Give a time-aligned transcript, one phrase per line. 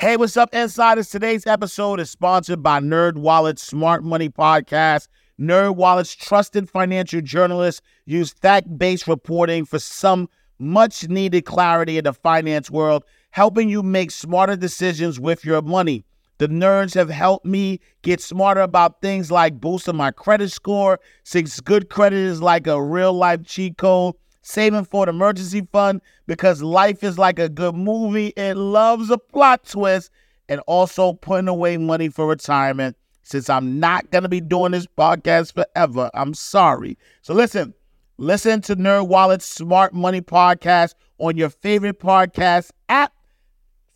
[0.00, 1.10] Hey, what's up, insiders?
[1.10, 5.08] Today's episode is sponsored by Nerd NerdWallet's Smart Money Podcast.
[5.40, 10.28] NerdWallet's trusted financial journalists use fact-based reporting for some
[10.60, 16.04] much-needed clarity in the finance world, helping you make smarter decisions with your money.
[16.38, 21.58] The nerds have helped me get smarter about things like boosting my credit score, since
[21.58, 24.14] good credit is like a real life cheat code,
[24.48, 28.28] saving for an emergency fund because life is like a good movie.
[28.36, 30.10] It loves a plot twist,
[30.48, 32.96] and also putting away money for retirement.
[33.22, 36.96] Since I'm not going to be doing this podcast forever, I'm sorry.
[37.20, 37.74] So listen,
[38.16, 43.12] listen to NerdWallet's Smart Money Podcast on your favorite podcast app.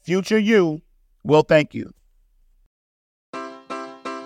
[0.03, 0.83] Future you
[1.25, 1.91] will thank you.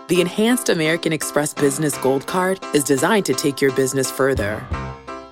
[0.08, 4.64] The Enhanced American Express Business Gold Card is designed to take your business further.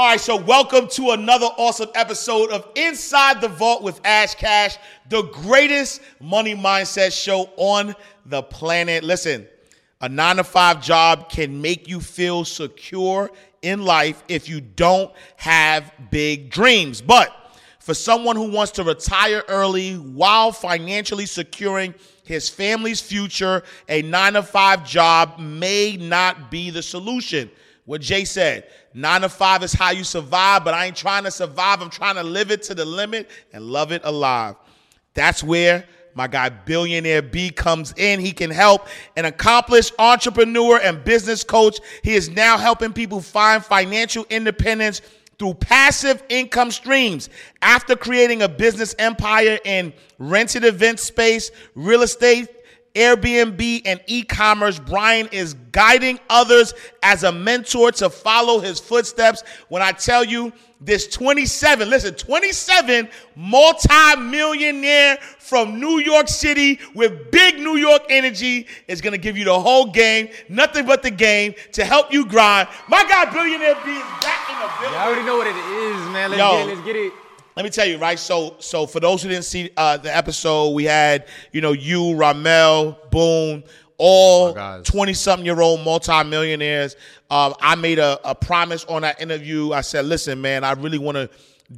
[0.00, 4.78] All right, so welcome to another awesome episode of Inside the Vault with Ash Cash,
[5.10, 9.04] the greatest money mindset show on the planet.
[9.04, 9.46] Listen,
[10.00, 15.12] a nine to five job can make you feel secure in life if you don't
[15.36, 17.02] have big dreams.
[17.02, 17.36] But
[17.78, 24.32] for someone who wants to retire early while financially securing his family's future, a nine
[24.32, 27.50] to five job may not be the solution.
[27.84, 31.30] What Jay said, nine to five is how you survive, but I ain't trying to
[31.30, 31.82] survive.
[31.82, 34.56] I'm trying to live it to the limit and love it alive.
[35.14, 38.20] That's where my guy Billionaire B comes in.
[38.20, 41.78] He can help an accomplished entrepreneur and business coach.
[42.02, 45.02] He is now helping people find financial independence
[45.38, 47.30] through passive income streams.
[47.62, 52.48] After creating a business empire in rented event space, real estate,
[52.94, 59.44] Airbnb, and e commerce, Brian is guiding others as a mentor to follow his footsteps.
[59.68, 67.58] When I tell you this 27, listen, 27 multi-millionaire from New York City with big
[67.58, 71.54] New York energy is going to give you the whole game, nothing but the game
[71.72, 72.68] to help you grind.
[72.88, 74.98] My guy, Billionaire B, is back in the building.
[74.98, 76.30] I already know what it is, man.
[76.30, 76.50] Let's Yo.
[76.50, 76.74] get it.
[76.74, 77.12] Let's get it.
[77.60, 78.18] Let me tell you, right?
[78.18, 82.14] So, so for those who didn't see uh, the episode, we had you know you,
[82.16, 83.64] Ramel, Boone,
[83.98, 86.96] all My twenty something year old multimillionaires.
[87.28, 89.72] Um, I made a, a promise on that interview.
[89.72, 91.28] I said, listen, man, I really want to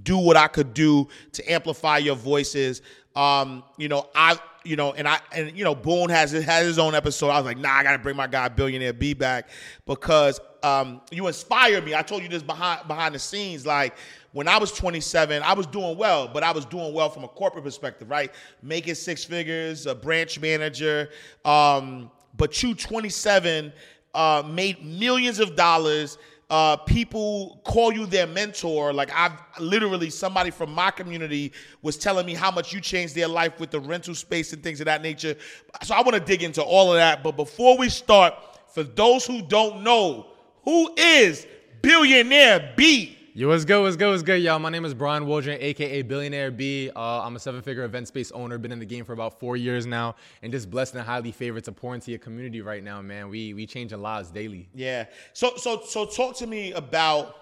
[0.04, 2.80] do what I could do to amplify your voices.
[3.16, 6.78] Um, you know, I, you know, and I, and you know, Boone has has his
[6.78, 7.30] own episode.
[7.30, 9.48] I was like, nah, I got to bring my guy Billionaire B back
[9.84, 11.96] because um, you inspired me.
[11.96, 13.96] I told you this behind behind the scenes, like
[14.32, 17.28] when I was 27, I was doing well, but I was doing well from a
[17.28, 18.32] corporate perspective, right?
[18.62, 21.10] Making six figures, a branch manager.
[21.44, 23.72] Um, but you, 27,
[24.14, 26.16] uh, made millions of dollars.
[26.48, 28.92] Uh, people call you their mentor.
[28.92, 33.28] Like I've literally somebody from my community was telling me how much you changed their
[33.28, 35.34] life with the rental space and things of that nature.
[35.82, 37.22] So I want to dig into all of that.
[37.22, 38.34] But before we start,
[38.72, 40.26] for those who don't know,
[40.64, 41.46] who is
[41.82, 43.18] Billionaire B?
[43.34, 43.80] Yo, what's good?
[43.80, 44.10] What's good?
[44.10, 44.58] What's good, y'all?
[44.58, 46.90] My name is Brian Waldron, aka Billionaire B.
[46.94, 48.58] Uh, I'm a seven-figure event space owner.
[48.58, 51.64] Been in the game for about four years now, and just blessed and highly favored
[51.64, 53.30] to pour into your community right now, man.
[53.30, 54.68] We we changing lives daily.
[54.74, 55.06] Yeah.
[55.32, 57.34] So so so talk to me about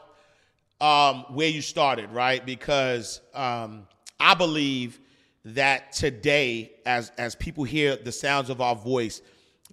[0.80, 2.46] um, where you started, right?
[2.46, 3.88] Because um,
[4.20, 5.00] I believe
[5.44, 9.22] that today, as as people hear the sounds of our voice,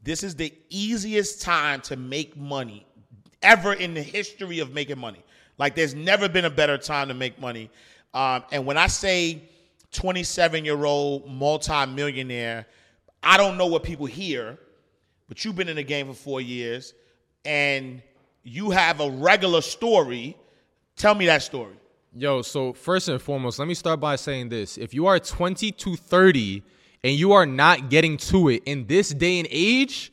[0.02, 2.88] this is the easiest time to make money
[3.44, 5.24] ever in the history of making money.
[5.57, 7.69] Like there's never been a better time to make money.
[8.13, 9.41] Um, and when I say
[9.91, 12.68] 27 year old multi-millionaire,
[13.23, 14.57] I don't know what people hear,
[15.28, 16.94] but you've been in the game for four years
[17.45, 18.01] and
[18.44, 20.38] you have a regular story.
[20.95, 21.75] Tell me that story.
[22.13, 25.71] Yo, so first and foremost, let me start by saying this: if you are 20
[25.71, 26.63] to 30
[27.03, 30.12] and you are not getting to it in this day and age,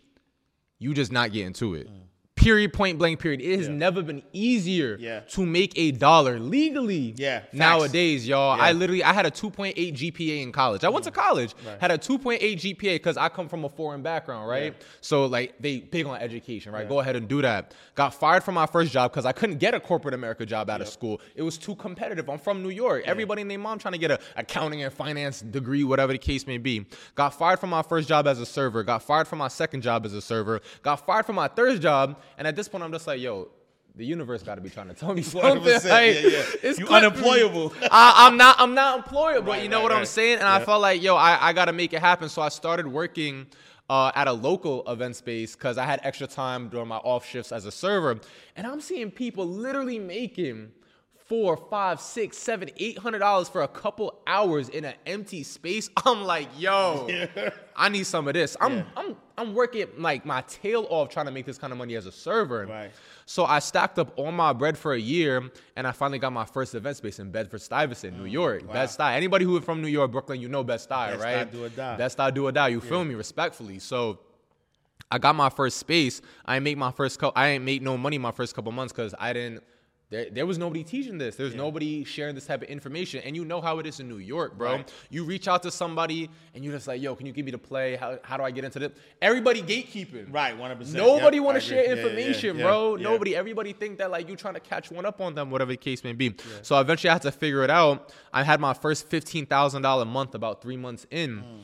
[0.79, 1.89] you just not getting to it.
[2.37, 3.41] Period, point blank, period.
[3.41, 3.75] It has Yeah.
[3.75, 5.21] never been easier Yeah.
[5.21, 7.55] to make a dollar legally Yeah, facts.
[7.55, 8.61] nowadays, y'all.
[8.61, 10.83] I literally I had a 2.8 GPA in college.
[10.85, 11.15] I went to mm.
[11.15, 14.75] college, had a 2.8 GPA because I come from a foreign background, right?
[15.01, 16.89] So like they big on education, right?
[16.89, 17.73] Go ahead and do that.
[17.95, 20.81] Got fired from my first job because I couldn't get a corporate America job out
[20.81, 21.21] of school.
[21.37, 22.29] It was too competitive.
[22.29, 23.05] I'm from New York.
[23.07, 26.47] Everybody and their mom trying to get a accounting and finance degree, whatever the case
[26.47, 26.85] may be.
[27.15, 28.83] Got fired from my first job as a server.
[28.83, 30.61] Got fired from my second job as a server.
[30.83, 33.49] Got fired from my third job And at this point, I'm just like, yo,
[33.97, 35.63] the universe got to be trying to tell me something.
[35.65, 36.43] Like, yeah, yeah.
[36.63, 37.73] it's You unemployable.
[37.91, 38.57] I, I'm not.
[38.59, 39.49] I'm not employable.
[39.49, 40.35] Right, you know right, what I'm saying?
[40.35, 40.57] And Yeah.
[40.57, 42.29] I felt like, yo, I, I got to make it happen.
[42.29, 43.47] So I started working.
[43.91, 47.53] Uh, at a local event space because I had extra time during my off shifts
[47.53, 48.19] as a server,
[48.57, 50.73] and I'm seeing people literally making
[51.27, 55.89] four, five, six, seven, eight hundred dollars for a couple hours in an empty space.
[56.05, 57.09] I'm like, yo,
[57.77, 58.57] I need some of this.
[58.61, 58.85] I'm Yeah.
[58.97, 62.07] I'm I'm working like my tail off trying to make this kind of money as
[62.07, 62.67] a server.
[62.67, 62.91] Right.
[63.27, 66.45] So I stacked up all my bread for a year, and I finally got my
[66.45, 68.63] first event space in Bedford Stuyvesant, New York.
[68.63, 68.73] Mm, wow.
[68.75, 69.17] Bed-Stuy.
[69.17, 71.51] Anybody who is from New York, Brooklyn, you know Bed-Stuy, right?
[71.51, 71.97] do or die.
[71.97, 72.69] Bed-Stuy, do or die.
[72.69, 73.15] You feel me?
[73.15, 73.79] Respectfully.
[73.79, 74.21] So
[75.11, 76.21] I got my first space.
[76.45, 78.93] I didn't make my first co- I didn't make no money my first couple months
[78.93, 79.63] because I didn't.
[80.11, 81.35] There, there was nobody teaching this.
[81.35, 84.19] There's nobody sharing this type of information, and you know how it is in New
[84.19, 84.73] York, bro.
[84.77, 84.93] Right.
[85.11, 87.59] You reach out to somebody, and you're just like, "Yo, can you give me the
[87.59, 87.97] play?
[87.97, 88.93] How, how do I get into this?"
[89.23, 90.33] Everybody gatekeeping.
[90.33, 90.93] Right, 100%.
[90.93, 92.97] Nobody Yep, want to share Yeah, yeah, information, yeah, bro.
[92.97, 93.03] yeah.
[93.03, 93.35] Nobody.
[93.35, 96.05] Everybody think that like you trying to catch one up on them, whatever the case
[96.05, 96.35] may be.
[96.63, 98.13] So eventually, I had to figure it out.
[98.33, 101.59] I had my first fifteen thousand dollar month about three months in, Mm.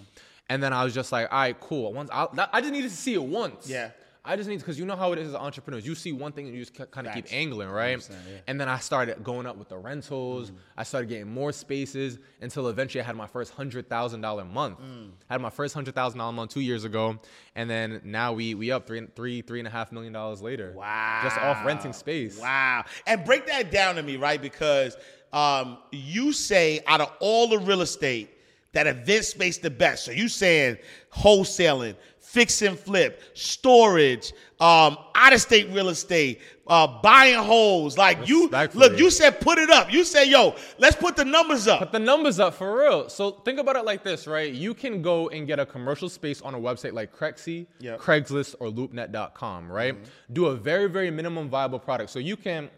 [0.49, 1.93] and then I was just like, all right, cool.
[1.93, 3.69] Once I, I just needed to see it once.
[3.69, 3.91] Yeah.
[4.25, 5.87] I just need because you know how it is as entrepreneurs.
[5.87, 8.07] You see one thing and you just kind of keep angling, right?
[8.11, 8.39] yeah.
[8.47, 10.51] And then I started going up with the rentals.
[10.51, 10.55] Mm.
[10.77, 14.79] I started getting more spaces until eventually I had my first hundred thousand dollar month.
[14.79, 15.13] Mm.
[15.29, 17.19] I had my first hundred thousand dollar month two years ago,
[17.55, 20.73] and then now we we up three three three and a half million dollars later.
[20.77, 21.21] Wow.
[21.23, 22.39] Just off renting space.
[22.39, 22.85] Wow.
[23.07, 24.41] And break that down to me, right?
[24.41, 24.97] Because
[25.33, 28.37] um, you say out of all the real estate,
[28.73, 30.05] that event space the best.
[30.05, 30.79] So you saying
[31.13, 37.99] wholesaling, fix and flip, storage, um, out of state real estate, uh, buying holes.
[37.99, 39.93] Like you look, you said put it up.
[39.93, 41.81] You say, yo, let's put the numbers up.
[41.81, 43.09] Put the numbers up for real.
[43.09, 44.53] So think about it like this, right?
[44.53, 47.99] You can go and get a commercial space on a website like Crexi, Yep.
[48.01, 49.97] Craigslist, or LoopNet.com, right?
[50.33, 52.11] Do a very, very minimum viable product.
[52.11, 52.71] So you can,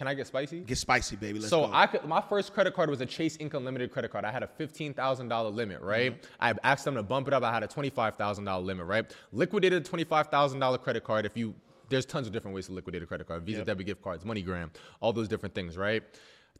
[0.00, 0.60] can I get spicy?
[0.60, 1.40] Get spicy, baby.
[1.40, 1.72] Let's so go.
[1.74, 4.24] I could, my first credit card was a Chase Ink Unlimited credit card.
[4.24, 6.12] I had a fifteen thousand dollar limit, right?
[6.12, 6.32] Mm-hmm.
[6.40, 7.42] I asked them to bump it up.
[7.42, 9.14] I had a twenty five thousand dollar limit, right?
[9.30, 11.26] Liquidated twenty five thousand dollar credit card.
[11.26, 11.54] If you,
[11.90, 14.70] there's tons of different ways to liquidate a credit card: Visa, debit, gift cards, MoneyGram,
[15.00, 16.02] all those different things, right?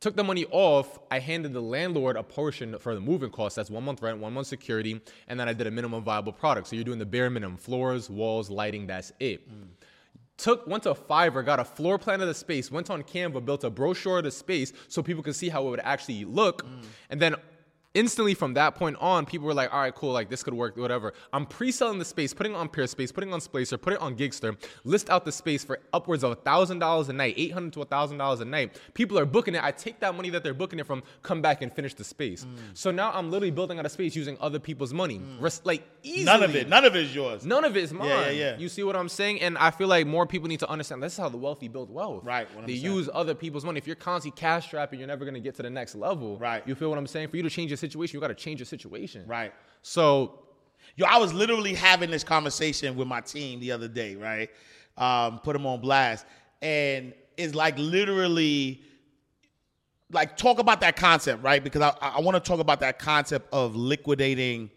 [0.00, 0.98] Took the money off.
[1.10, 3.56] I handed the landlord a portion for the moving costs.
[3.56, 6.68] That's one month rent, one month security, and then I did a minimum viable product.
[6.68, 8.86] So you're doing the bare minimum: floors, walls, lighting.
[8.86, 9.68] That's it mm.
[10.42, 13.64] Took went to Fiverr, got a floor plan of the space, went on Canva, built
[13.64, 16.84] a brochure of the space so people could see how it would actually look, mm.
[17.10, 17.34] and then
[17.94, 20.76] instantly from that point on, people were like, all right, cool, like this could work,
[20.76, 21.12] whatever.
[21.32, 24.16] I'm pre-selling the space, putting it on Peerspace, putting it on Splacer, put it on
[24.16, 27.84] Giggster, list out the space for upwards of thousand dollars a night, eight hundred to
[27.84, 28.80] thousand dollars a night.
[28.94, 29.64] People are booking it.
[29.64, 32.44] I take that money that they're booking it from, come back and finish the space.
[32.44, 32.56] Mm.
[32.74, 35.40] So now I'm literally building out a space using other people's money, mm.
[35.40, 36.24] Res- like easily.
[36.24, 36.68] none of it.
[36.68, 37.44] None of it is yours.
[37.44, 38.08] None of it is mine.
[38.08, 38.56] yeah, yeah.
[38.58, 39.40] You see what I'm saying?
[39.40, 41.90] And I feel like more people need to understand this is how the wealthy build
[41.90, 42.24] wealth.
[42.24, 42.82] Right, They 100%.
[42.82, 43.78] use other people's money.
[43.78, 46.38] If you're constantly cash strapping, you're never gonna get to the next level.
[46.38, 46.62] Right.
[46.66, 47.28] You feel what I'm saying?
[47.28, 49.26] For you to change your situation, you gotta change your situation.
[49.26, 49.52] Right.
[49.82, 50.40] So
[50.96, 54.50] Yo, I was literally having this conversation with my team the other day, right?
[54.96, 56.26] Um, put them on blast.
[56.62, 58.82] And it's like literally
[60.12, 61.62] like talk about that concept, right?
[61.62, 64.70] Because I, I want to talk about that concept of liquidating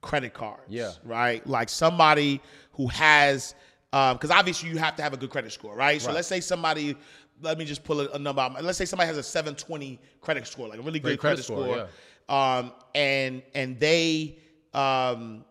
[0.00, 0.62] credit cards.
[0.68, 0.92] Yeah.
[1.04, 1.44] Right?
[1.46, 2.40] Like somebody
[2.72, 3.54] who has
[3.92, 6.00] um, because obviously you have to have a good credit score, right?
[6.00, 6.16] So Right.
[6.16, 6.96] let's say somebody
[7.40, 8.62] let me just pull a, number out.
[8.62, 11.44] Let's say somebody has a 720 credit score, like a really Great good credit, credit
[11.44, 11.88] score, score.
[12.28, 14.38] Um, and and they
[14.74, 15.44] um,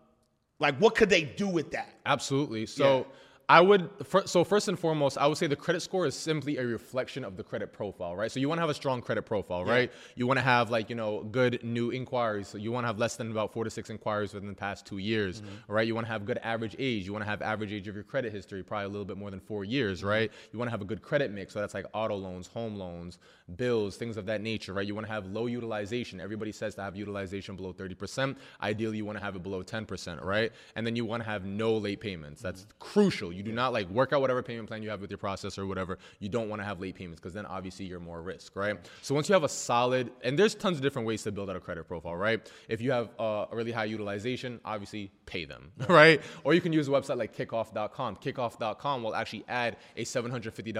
[0.60, 1.88] like what could they do with that?
[2.06, 2.66] Absolutely.
[2.66, 3.04] So Yeah.
[3.50, 3.88] I would
[4.26, 7.38] so first and foremost, I would say the credit score is simply a reflection of
[7.38, 8.30] the credit profile, right?
[8.30, 9.90] So you want to have a strong credit profile, right?
[10.16, 12.48] You want to have like you know good new inquiries.
[12.48, 14.84] So you want to have less than about four to six inquiries within the past
[14.84, 15.72] two years, Mm-hmm.
[15.72, 15.86] right?
[15.86, 17.06] You want to have good average age.
[17.06, 19.30] You want to have average age of your credit history, probably a little bit more
[19.30, 20.08] than four years, Mm-hmm.
[20.08, 20.32] right?
[20.52, 21.54] You want to have a good credit mix.
[21.54, 23.18] So that's like auto loans, home loans,
[23.56, 24.86] bills, things of that nature, right?
[24.86, 26.20] You want to have low utilization.
[26.20, 28.36] Everybody says to have utilization below 30%.
[28.62, 30.52] Ideally, you want to have it below 10%, right?
[30.76, 32.42] And then you want to have no late payments.
[32.42, 33.32] That's crucial.
[33.38, 35.66] You do not like work out whatever payment plan you have with your processor or
[35.66, 35.98] whatever.
[36.18, 38.76] You don't want to have late payments because then obviously you're more risk, right?
[39.02, 41.54] So once you have a solid, and there's tons of different ways to build out
[41.54, 42.50] a credit profile, right?
[42.68, 46.20] If you have uh, a really high utilization, obviously pay them, right?
[46.42, 48.16] Or you can use a website like kikoff.com.
[48.16, 50.72] Kikoff.com will actually add a $750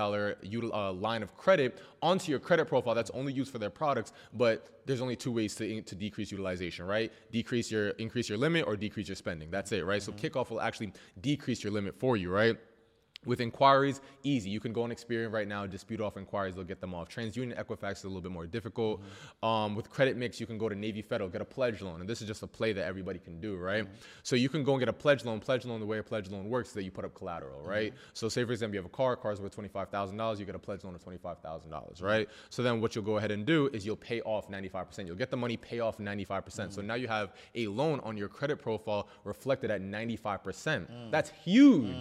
[0.44, 4.12] util- uh, line of credit onto your credit profile that's only used for their products,
[4.34, 7.12] but there's only two ways to, to decrease utilization, right?
[7.30, 9.50] Decrease your increase your limit or decrease your spending.
[9.50, 10.02] That's it, right?
[10.02, 12.47] So kikoff will actually decrease your limit for you, right?
[13.26, 14.48] With inquiries, easy.
[14.48, 17.08] You can go on Experian right now, dispute off inquiries, they'll get them off.
[17.08, 19.00] TransUnion Equifax is a little bit more difficult.
[19.00, 19.44] Mm-hmm.
[19.44, 22.00] Um, with Credit Mix, you can go to Navy Federal, get a pledge loan.
[22.00, 23.84] And this is just a play that everybody can do, right?
[23.84, 23.94] Mm-hmm.
[24.22, 25.40] So you can go and get a pledge loan.
[25.40, 27.90] Pledge loan, the way a pledge loan works is that you put up collateral, right?
[27.90, 28.10] Mm-hmm.
[28.14, 30.84] So say, for example, you have a car, car's worth $25,000, you get a pledge
[30.84, 32.28] loan of $25,000, right?
[32.50, 35.06] So then what you'll go ahead and do is you'll pay off 95%.
[35.06, 36.44] You'll get the money, pay off 95%.
[36.44, 40.42] percent So now you have a loan on your credit profile reflected at 95%.
[40.42, 41.10] Mm.
[41.10, 41.96] That's huge.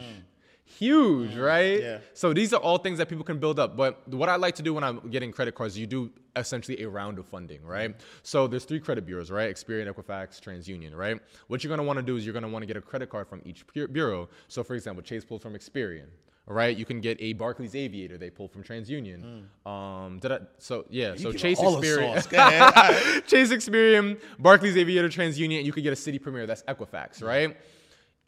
[0.68, 1.82] Mm huge, mm, right?
[1.82, 1.98] Yeah.
[2.14, 3.76] So these are all things that people can build up.
[3.76, 6.90] But what I like to do when I'm getting credit cards, you do essentially a
[6.90, 7.96] round of funding, right?
[8.24, 9.54] So there's three credit bureaus, right?
[9.54, 11.20] Experian, Equifax, TransUnion, right?
[11.48, 13.28] What you're gonna want to do is you're gonna want to get a credit card
[13.28, 14.30] from each bureau.
[14.48, 16.08] So for example, Chase pulls from Experian.
[16.50, 18.18] Right, you can get a Barclays Aviator.
[18.18, 19.44] They pull from TransUnion.
[19.66, 19.70] Mm.
[19.70, 20.40] Um, did I?
[20.60, 22.24] So yeah, you so Chase Experian,
[23.28, 25.66] Chase Experian, Barclays Aviator, TransUnion.
[25.66, 26.46] You could get a Citi Premier.
[26.46, 27.58] That's Equifax, right?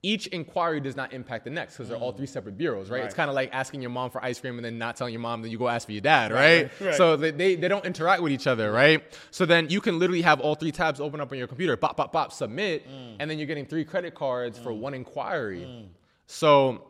[0.02, 3.00] Each inquiry does not impact the next because they're all three separate bureaus, right?
[3.00, 3.06] right.
[3.06, 5.20] It's kind of like asking your mom for ice cream and then not telling your
[5.20, 6.72] mom that you go ask for your dad, right?
[6.80, 6.96] right, right.
[6.96, 9.04] So they, they, they, don't interact with each other, right?
[9.32, 11.98] So then you can literally have all three tabs open up on your computer, pop,
[11.98, 13.18] pop, pop, submit, mm.
[13.20, 14.64] and then you're getting three credit cards mm.
[14.64, 15.62] for one inquiry.
[15.62, 15.88] Mm.
[16.28, 16.86] So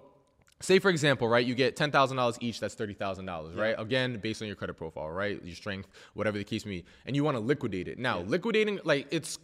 [0.61, 4.57] say for example right you get $10000 each that's $30000 right again based on your
[4.57, 7.87] credit profile right your strength whatever the case may be and you want to liquidate
[7.87, 8.25] it now yeah.
[8.27, 9.39] liquidating like it's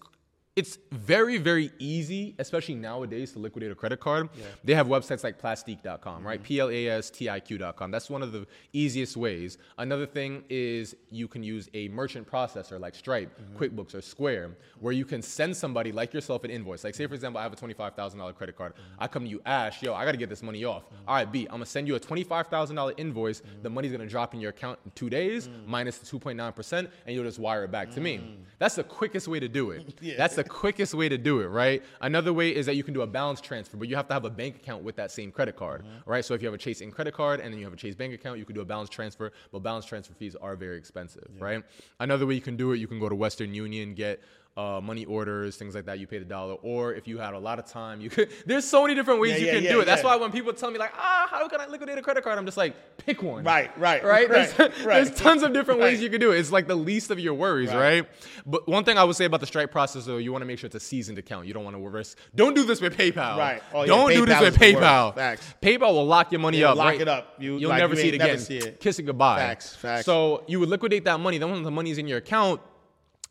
[0.55, 4.29] it's very, very easy, especially nowadays, to liquidate a credit card.
[4.37, 4.45] Yeah.
[4.63, 6.25] They have websites like plastiq.com, mm-hmm.
[6.25, 6.41] right?
[6.41, 7.91] P L A S T I Q.com.
[7.91, 9.57] That's one of the easiest ways.
[9.77, 13.57] Another thing is you can use a merchant processor like Stripe, mm-hmm.
[13.57, 16.85] QuickBooks, or Square, where you can send somebody like yourself an invoice.
[16.85, 18.73] Like, say, for example, I have a $25,000 credit card.
[18.73, 19.03] Mm-hmm.
[19.03, 20.85] I come to you, Ash, yo, I got to get this money off.
[20.85, 21.09] Mm-hmm.
[21.09, 23.41] All right, B, I'm going to send you a $25,000 invoice.
[23.41, 23.61] Mm-hmm.
[23.63, 25.67] The money's going to drop in your account in two days, mm.
[25.67, 28.19] minus the 2.9%, and you'll just wire it back to me.
[28.19, 28.35] Mm.
[28.57, 29.95] That's the quickest way to do it.
[30.01, 30.15] yeah.
[30.17, 31.83] That's the quickest way to do it, right?
[32.01, 34.25] Another way is that you can do a balance transfer, but you have to have
[34.25, 36.09] a bank account with that same credit card, mm-hmm.
[36.09, 36.23] right?
[36.23, 37.95] So if you have a Chase in credit card and then you have a Chase
[37.95, 41.27] bank account, you can do a balance transfer, but balance transfer fees are very expensive,
[41.37, 41.43] yeah.
[41.43, 41.63] right?
[41.99, 44.21] Another way you can do it, you can go to Western Union, get
[44.57, 46.53] uh, money orders, things like that, you pay the dollar.
[46.53, 48.29] Or if you had a lot of time, you could.
[48.45, 49.85] There's so many different ways yeah, you yeah, can yeah, do it.
[49.85, 52.37] That's why when people tell me like, ah, how can I liquidate a credit card?
[52.37, 53.43] I'm just like, pick one.
[53.43, 54.29] Right, right, right.
[54.29, 55.87] There's, right, there's tons of different right.
[55.87, 56.39] ways you can do it.
[56.39, 57.77] It's like the least of your worries, right.
[57.77, 58.09] right?
[58.45, 60.59] But one thing I would say about the Stripe process, though, you want to make
[60.59, 61.47] sure it's a seasoned account.
[61.47, 62.17] You don't want to risk.
[62.33, 63.37] Don't do this with PayPal.
[63.37, 63.61] Right.
[63.73, 65.13] Oh, don't do this with PayPal.
[65.15, 65.53] Facts.
[65.61, 66.77] PayPal will lock your money up.
[66.77, 67.01] Lock right?
[67.01, 67.35] it up.
[67.39, 68.39] You, will like, never you see it again.
[68.39, 68.79] See it.
[68.79, 69.39] Kiss it goodbye.
[69.39, 69.75] Facts.
[69.75, 70.05] Facts.
[70.05, 71.39] So you would liquidate that money.
[71.39, 72.61] Then when the money is in your account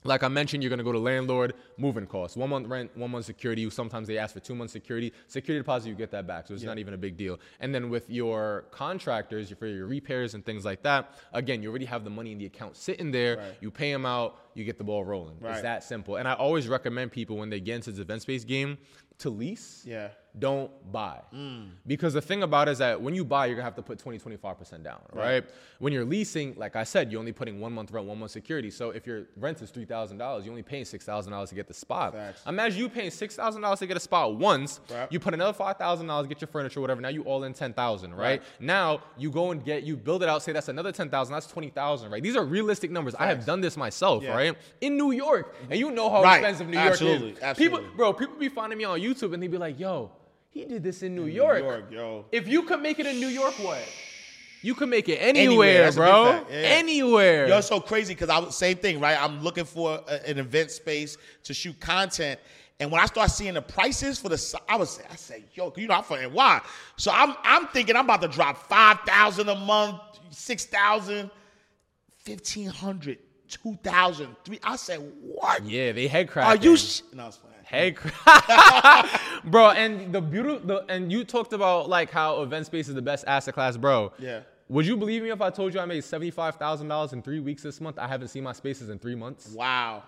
[0.05, 3.25] like I mentioned, you're gonna go to landlord, moving costs, one month rent, one month
[3.25, 3.69] security.
[3.71, 5.13] Sometimes they ask for two months security.
[5.27, 6.69] Security deposit, you get that back, so it's yeah.
[6.69, 7.39] not even a big deal.
[7.61, 11.87] And then with your contractors, for your repairs and things like that, again, you already
[11.87, 13.39] have the money in the account sitting there.
[13.39, 13.57] Right.
[13.61, 15.39] You pay them out, you get the ball rolling.
[15.41, 15.53] Right.
[15.53, 16.17] It's that simple.
[16.17, 18.79] And I always recommend people when they get into the event space game
[19.19, 19.85] to lease.
[19.87, 20.09] Yeah
[20.39, 21.21] don't buy.
[21.33, 21.71] Mm.
[21.87, 23.99] Because the thing about it is that when you buy, you're gonna have to put
[23.99, 25.25] 20, 25% down, right?
[25.25, 25.45] right?
[25.79, 28.71] When you're leasing, like I said, you're only putting one month rent, one month security.
[28.71, 32.15] So if your rent is $3,000, you're only paying $6,000 to get the spot.
[32.15, 32.43] Facts.
[32.49, 35.11] Imagine you paying $6,000 to get a spot once, right.
[35.11, 37.01] you put another $5,000 get your furniture, whatever.
[37.01, 38.19] Now you all in 10000 right?
[38.19, 38.43] right?
[38.59, 42.11] Now you go and get, you build it out, say that's another 10000 that's 20000
[42.11, 42.23] right?
[42.23, 43.15] These are realistic numbers.
[43.15, 43.23] Facts.
[43.23, 44.35] I have done this myself, yeah.
[44.35, 44.57] right?
[44.81, 45.55] In New York.
[45.71, 47.27] And you know how expensive New Absolutely.
[47.29, 47.43] York is.
[47.43, 47.79] Absolutely.
[47.79, 50.11] People, bro, people be finding me on YouTube and they be like, yo,
[50.55, 51.59] he did this in New, in York.
[51.59, 52.25] New York, yo.
[52.31, 53.83] If you could make it in New York, what?
[54.63, 56.25] You can make it anywhere, anywhere bro.
[56.49, 56.57] Yeah.
[56.57, 57.49] Anywhere.
[57.49, 59.21] Yo, it's so crazy because I was same thing, right?
[59.21, 62.39] I'm looking for a, an event space to shoot content.
[62.79, 65.89] And when I start seeing the prices for the, I was, I say, yo, you
[65.89, 66.63] know, I'm fucking why?
[66.97, 71.31] So I'm, I'm thinking I'm about to drop five thousand a month, six thousand,
[72.23, 73.19] fifteen hundred,
[73.49, 74.61] two thousand, three.
[74.63, 75.65] I said, what?
[75.65, 76.47] Yeah, they head crack.
[76.47, 76.77] Are you?
[76.77, 77.03] Sh-?
[77.13, 77.31] No,
[77.67, 77.93] Hey,
[79.47, 83.03] bro, and the beautiful, the, and you talked about like how event space is the
[83.03, 84.13] best asset class, bro.
[84.19, 84.41] Yeah.
[84.69, 87.23] Would you believe me if I told you I made seventy five thousand dollars in
[87.23, 87.99] three weeks this month?
[87.99, 89.51] I haven't seen my spaces in three months.
[89.51, 90.05] Wow.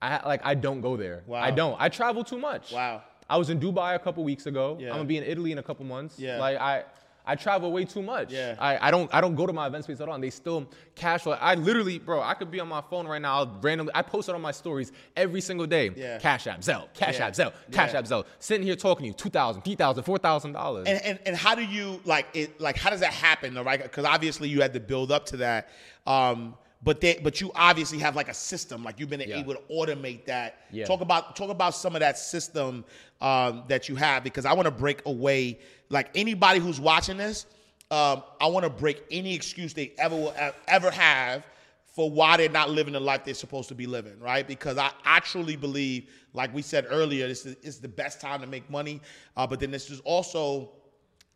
[0.00, 1.22] I like I don't go there.
[1.26, 1.40] Wow.
[1.40, 1.76] I don't.
[1.78, 2.72] I travel too much.
[2.72, 3.02] Wow.
[3.28, 4.76] I was in Dubai a couple weeks ago.
[4.80, 4.88] Yeah.
[4.90, 6.18] I'm gonna be in Italy in a couple months.
[6.18, 6.38] Yeah.
[6.38, 6.84] Like I
[7.24, 8.32] I travel way too much.
[8.32, 8.56] Yeah.
[8.58, 10.14] I, I don't I don't go to my event space at all.
[10.14, 11.32] And they still cash flow.
[11.32, 13.36] I literally, bro, I could be on my phone right now.
[13.36, 15.90] I'll randomly I post it on my stories every single day.
[15.94, 16.18] Yeah.
[16.18, 17.26] Cash app, Zelle, cash yeah.
[17.26, 17.98] app, Zelle, cash yeah.
[18.00, 18.24] app, Zelle.
[18.38, 20.86] Sitting here talking to you, two thousand, three thousand, four thousand dollars.
[20.88, 23.82] And, and and how do you like it like how does that happen though, right?
[23.82, 25.68] Because obviously you had to build up to that.
[26.06, 29.38] Um but they, but you obviously have like a system, like you've been yeah.
[29.38, 30.62] able to automate that.
[30.70, 30.84] Yeah.
[30.84, 32.84] Talk about talk about some of that system
[33.20, 35.60] um, that you have because I want to break away.
[35.90, 37.46] Like anybody who's watching this,
[37.90, 40.34] um, I want to break any excuse they ever will
[40.66, 41.46] ever have
[41.94, 44.48] for why they're not living the life they're supposed to be living, right?
[44.48, 48.40] Because I, I truly believe, like we said earlier, this is, is the best time
[48.40, 49.02] to make money.
[49.36, 50.70] Uh, but then this is also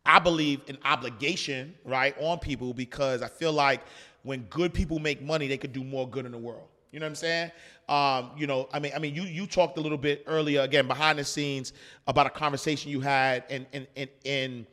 [0.06, 3.82] I believe an obligation, right, on people because I feel like
[4.26, 6.66] when good people make money, they could do more good in the world.
[6.90, 7.50] You know what I'm saying?
[7.88, 10.88] Um, you know, I mean, I mean, you you talked a little bit earlier, again,
[10.88, 11.72] behind the scenes,
[12.06, 14.66] about a conversation you had, and and and, and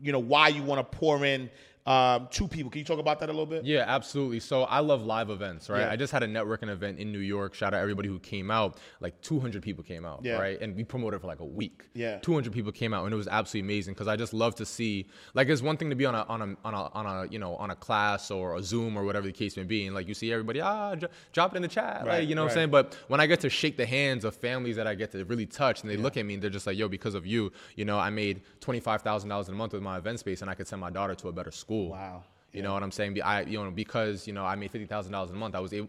[0.00, 1.48] you know why you want to pour in
[1.88, 2.70] um, two people.
[2.70, 3.64] Can you talk about that a little bit?
[3.64, 4.40] Yeah, absolutely.
[4.40, 5.80] So I love live events, right?
[5.80, 5.90] Yeah.
[5.90, 7.54] I just had a networking event in New York.
[7.54, 8.76] Shout out to everybody who came out.
[9.00, 10.34] Like 200 people came out, Yeah.
[10.38, 10.60] right?
[10.60, 11.84] And we promoted for like a week.
[11.94, 12.18] Yeah.
[12.18, 15.06] 200 people came out, and it was absolutely amazing because I just love to see.
[15.34, 17.38] Like, it's one thing to be on a on a on a on a you
[17.38, 20.06] know on a class or a Zoom or whatever the case may be, and like
[20.08, 22.50] you see everybody ah dro- drop it in the chat, Right, like you know what.
[22.50, 22.70] I'm saying.
[22.70, 25.46] But when I get to shake the hands of families that I get to really
[25.46, 27.84] touch, and they look at me and they're just like, "Yo, because of you, you
[27.86, 30.54] know, I made twenty five thousand dollars a month with my event space, and I
[30.54, 32.24] could send my daughter to a better school." Wow.
[32.52, 33.20] You know what I'm saying?
[33.22, 35.54] I, you know, because you know I made fifty thousand dollars a month.
[35.54, 35.88] I was able.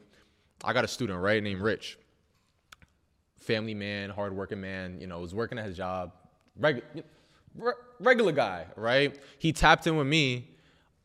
[0.64, 1.98] I got a student right named Rich.
[3.38, 5.00] Family man, hardworking man.
[5.00, 6.12] You know, was working at his job.
[6.58, 6.84] Reg-
[7.56, 9.18] re- regular guy, right?
[9.38, 10.50] He tapped in with me.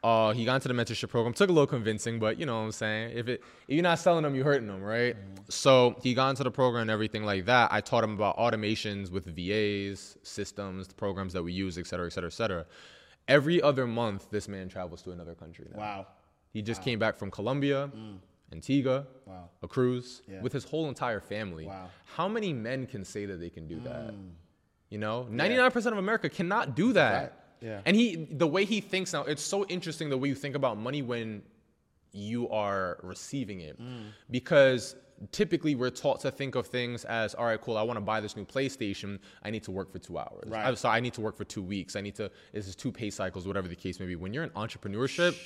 [0.03, 1.33] Uh, he got into the mentorship program.
[1.33, 3.17] Took a little convincing, but you know what I'm saying.
[3.17, 5.17] If it, if you're not selling them, you're hurting them, right?
[5.49, 7.73] So he got into the program and everything like that.
[7.73, 12.07] I taught him about automations with VAs, systems, the programs that we use, et cetera,
[12.07, 12.67] et cetera, et cetera.
[13.29, 15.67] Every other month, this man travels to another country.
[15.73, 15.79] Now.
[15.79, 16.07] Wow.
[16.53, 17.91] He just came back from Colombia,
[18.53, 19.49] Antigua, Wow.
[19.63, 20.41] a cruise Yeah.
[20.43, 21.67] with his whole entire family.
[21.67, 21.89] Wow.
[22.05, 24.15] How many men can say that they can do that?
[24.91, 27.13] You know, 99% of America cannot do that.
[27.33, 27.41] fact.
[27.63, 27.81] Yeah.
[27.87, 30.77] And he, the way he thinks now, it's so interesting the way you think about
[30.79, 31.43] money when
[32.13, 33.81] you are receiving it.
[33.81, 34.11] Mm.
[34.31, 34.95] Because
[35.33, 38.21] typically we're taught to think of things as, all right, cool, I want to buy
[38.21, 39.19] this new PlayStation.
[39.43, 40.49] I need to work for two hours.
[40.49, 40.67] Right.
[40.67, 41.97] I'm sorry, I need to work for two weeks.
[41.97, 44.17] I need to, this is two pay cycles, whatever the case may be.
[44.17, 45.37] When you're in entrepreneurship,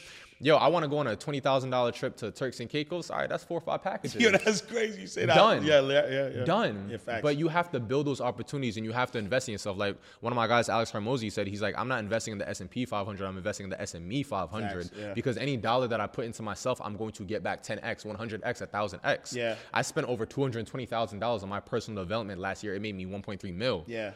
[0.40, 3.10] yo, I want to go on a $20,000 trip to Turks and Caicos.
[3.10, 4.14] All right, that's four or five packages.
[4.20, 5.02] Yo, that's crazy.
[5.02, 5.34] You say that.
[5.34, 5.64] Done.
[5.64, 6.28] Yeah, yeah, yeah.
[6.28, 6.44] yeah.
[6.44, 6.88] Done.
[6.90, 7.20] Yeah.
[7.20, 9.76] But you have to build those opportunities and you have to invest in yourself.
[9.76, 12.48] Like one of my guys, Alex Hormozi, said, he's like, I'm not investing in the
[12.48, 13.26] S&P 500.
[13.26, 15.14] I'm investing in the SME 500 Facts, yeah.
[15.14, 18.70] because any dollar that I put into myself, I'm going to get back 10x, 100x,
[18.70, 19.34] 1000x.
[19.34, 19.56] Yeah.
[19.72, 22.74] I spent over $220,000 on my personal development last year.
[22.74, 24.12] It made me 1.3 mil yeah.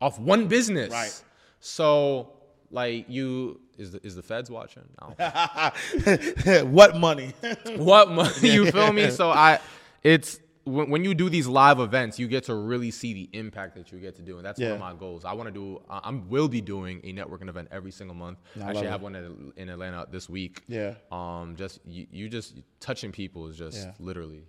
[0.00, 0.90] off one business.
[0.90, 1.22] Right.
[1.60, 2.32] So
[2.70, 4.84] like you, is the, is the feds watching?
[6.64, 7.32] What money?
[7.76, 9.58] what money you feel me so i
[10.02, 13.74] it's when, when you do these live events you get to really see the impact
[13.76, 15.80] that you get to do and that's one of my goals i want to do
[15.88, 19.00] I- i'm will be doing a networking event every single month I actually i have
[19.00, 19.04] it.
[19.04, 20.94] one in- in atlanta this week Yeah.
[21.12, 23.92] um just you, you just touching people is just Yeah.
[23.98, 24.42] literally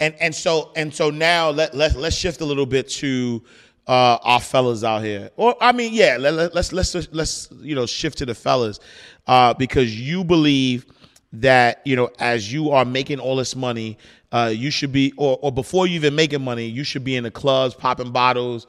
[0.00, 3.42] and and so and so now let let let's shift a little bit to
[3.88, 5.30] uh, our fellas out here.
[5.36, 8.78] Or I mean, yeah, let, let, let's let's let's you know shift to the fellas
[9.26, 10.86] uh, because you believe
[11.32, 13.96] that you know as you are making all this money,
[14.30, 17.24] uh, you should be or or before you even making money, you should be in
[17.24, 18.66] the clubs popping bottles.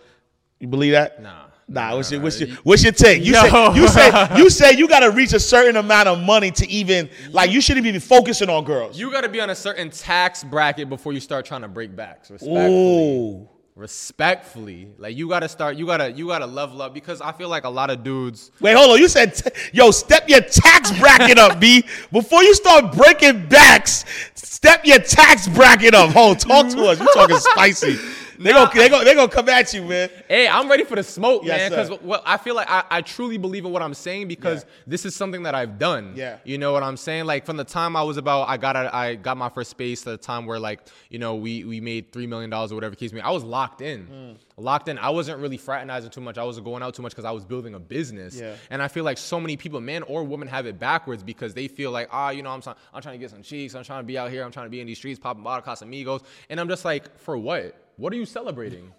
[0.60, 1.22] You believe that?
[1.22, 1.46] Nah.
[1.72, 3.24] Nah, what's your, what's your, what's your take?
[3.24, 3.44] You Yo.
[3.44, 6.68] say you say you say you got to reach a certain amount of money to
[6.68, 8.98] even like you shouldn't even be focusing on girls.
[8.98, 11.96] you got to be on a certain tax bracket before you start trying to break
[11.96, 13.48] backs respectfully Ooh.
[13.80, 17.22] Respectfully like you got to start you got to you got to level up because
[17.22, 18.98] i feel like a lot of dudes Wait, hold on.
[19.00, 21.84] You said, t- yo, step your tax bracket up, B.
[22.12, 24.04] Before you start breaking backs,
[24.36, 26.10] step your tax bracket up.
[26.12, 27.00] Hold, talk to us.
[27.00, 27.98] You talking spicy.
[28.40, 30.10] They gonna, they gonna, they gonna come at you, man.
[30.28, 31.72] Hey, I'm ready for the smoke, Yes, man.
[31.72, 34.70] Because what I feel like I, I truly believe in what I'm saying because Yeah.
[34.88, 36.14] this is something that I've done.
[36.16, 36.38] Yeah.
[36.46, 37.26] You know what I'm saying?
[37.26, 40.04] Like from the time I was about, I got a, I got my first space
[40.04, 42.96] to the time where like you know we we made three million dollars or whatever
[42.96, 43.20] case may.
[43.20, 43.24] be.
[43.24, 44.36] I was locked in, Mm.
[44.58, 44.98] locked in.
[44.98, 46.38] I wasn't really fraternizing too much.
[46.38, 48.36] I wasn't going out too much because I was building a business.
[48.40, 48.56] Yeah.
[48.70, 51.68] And I feel like so many people, man or woman, have it backwards because they
[51.68, 53.76] feel like ah, you know, I'm trying, I'm trying to get some cheeks.
[53.76, 54.44] I'm trying to be out here.
[54.46, 57.38] I'm trying to be in these streets popping bottle Casamigos, and I'm just like, for
[57.38, 57.76] what?
[58.00, 58.94] What are you celebrating?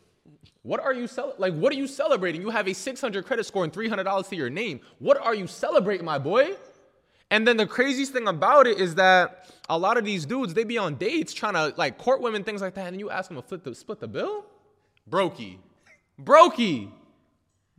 [0.63, 1.55] What are you cel- like?
[1.55, 2.43] What are you celebrating?
[2.43, 4.81] You have a 600 credit score and 300 dollars to your name.
[4.99, 6.51] What are you celebrating, my boy?
[7.31, 10.65] And then the craziest thing about it is that a lot of these dudes they
[10.65, 13.37] be on dates trying to like court women, things like that, and you ask them
[13.37, 14.45] to flip the, split the bill.
[15.09, 15.57] Brokey,
[16.23, 16.91] brokey.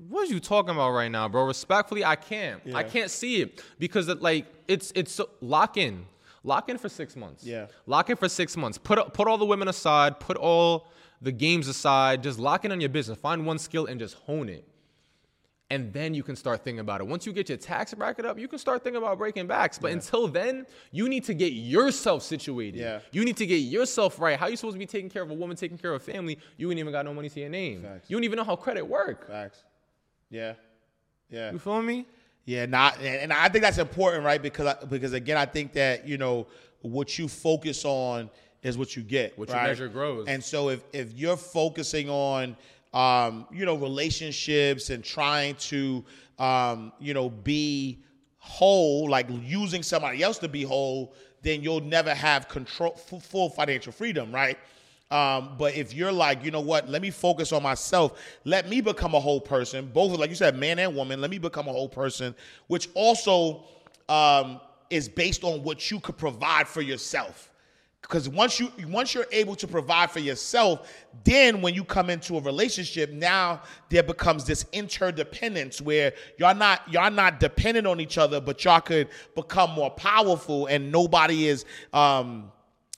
[0.09, 1.45] What are you talking about right now, bro?
[1.45, 2.61] Respectfully, I can't.
[2.73, 6.05] I can't see it because it, like it's it's so, lock in,
[6.43, 7.43] lock in for six months.
[7.45, 7.67] Yeah.
[7.85, 8.79] lock in for six months.
[8.79, 10.19] Put put all the women aside.
[10.19, 10.87] Put all
[11.21, 12.23] the games aside.
[12.23, 13.17] Just lock in on your business.
[13.17, 14.67] Find one skill and just hone it.
[15.69, 17.07] And then you can start thinking about it.
[17.07, 19.79] Once you get your tax bracket up, you can start thinking about breaking backs.
[19.79, 22.81] But until then, you need to get yourself situated.
[22.81, 22.99] Yeah.
[23.13, 24.37] You need to get yourself right.
[24.37, 26.39] How you supposed to be taking care of a woman, taking care of a family?
[26.57, 27.83] You ain't even got no money to your name.
[27.83, 28.09] Facts.
[28.09, 29.27] You don't even know how credit work.
[29.27, 29.63] Facts.
[30.29, 30.55] Yeah.
[31.29, 31.53] Yeah.
[31.53, 32.05] You feel me?
[32.43, 34.41] Yeah, not, and and I think that's important, right?
[34.41, 36.47] Because I, because again, I think that you know
[36.81, 38.29] what you focus on
[38.63, 39.37] is what you get.
[39.37, 40.27] What you measure grows.
[40.27, 42.55] And so if if you're focusing on
[42.93, 46.03] um, you know, relationships and trying to,
[46.39, 47.99] um, you know, be
[48.37, 53.91] whole, like using somebody else to be whole, then you'll never have control, full financial
[53.91, 54.57] freedom, right?
[55.09, 58.81] Um, but if you're like, you know what, let me focus on myself, let me
[58.81, 61.71] become a whole person, both like you said, man and woman, let me become a
[61.71, 62.33] whole person,
[62.67, 63.63] which also
[64.07, 67.50] um, is based on what you could provide for yourself
[68.01, 70.91] because once you once you're able to provide for yourself
[71.23, 76.81] then when you come into a relationship now there becomes this interdependence where y'all not
[76.91, 81.65] y'all not dependent on each other but y'all could become more powerful and nobody is
[81.93, 82.51] um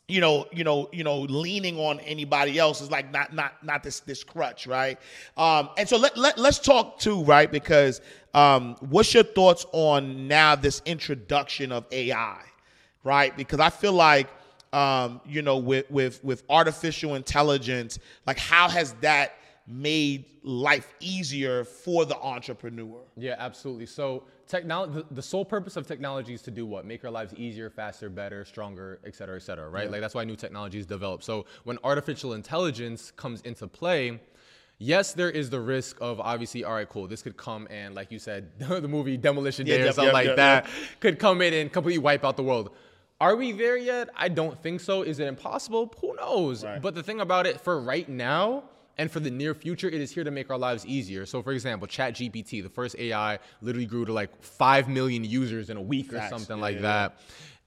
[0.09, 3.83] you know, you know, you know, leaning on anybody else is like not not not
[3.83, 4.99] this this crutch, right?
[5.37, 7.49] Um, and so let, let let's talk too, right?
[7.49, 8.01] Because
[8.33, 12.41] um, what's your thoughts on now this introduction of AI,
[13.03, 13.35] right?
[13.37, 14.27] Because I feel like
[14.73, 19.36] um, you know, with with with artificial intelligence, like how has that
[19.67, 22.99] made life easier for the entrepreneur?
[23.15, 23.86] Yeah, absolutely.
[23.86, 26.86] So technology, the, the, sole purpose of technology is to do what?
[26.86, 29.86] Make our lives easier, faster, better, stronger, et cetera, et cetera, right?
[29.86, 29.91] Yeah.
[29.91, 31.23] Like that's why new technologies develop.
[31.23, 34.19] So when artificial intelligence comes into play,
[34.79, 37.07] yes, there is the risk of obviously, all right, cool.
[37.07, 40.36] This could come and, like you said, the movie Demolition Day yeah, or something like
[40.36, 40.67] that
[40.99, 42.71] could come in and completely wipe out the world.
[43.23, 44.09] Are we there yet?
[44.17, 45.01] I don't think so.
[45.01, 45.93] Is it impossible?
[46.01, 46.65] Who knows?
[46.65, 46.81] Right.
[46.81, 48.65] But the thing about it, for right now
[48.97, 51.25] and for the near future, it is here to make our lives easier.
[51.25, 55.77] So, for example, ChatGPT, the first AI, literally grew to like 5 million users in
[55.77, 56.25] a week Facts.
[56.33, 57.19] or something yeah, like yeah, that.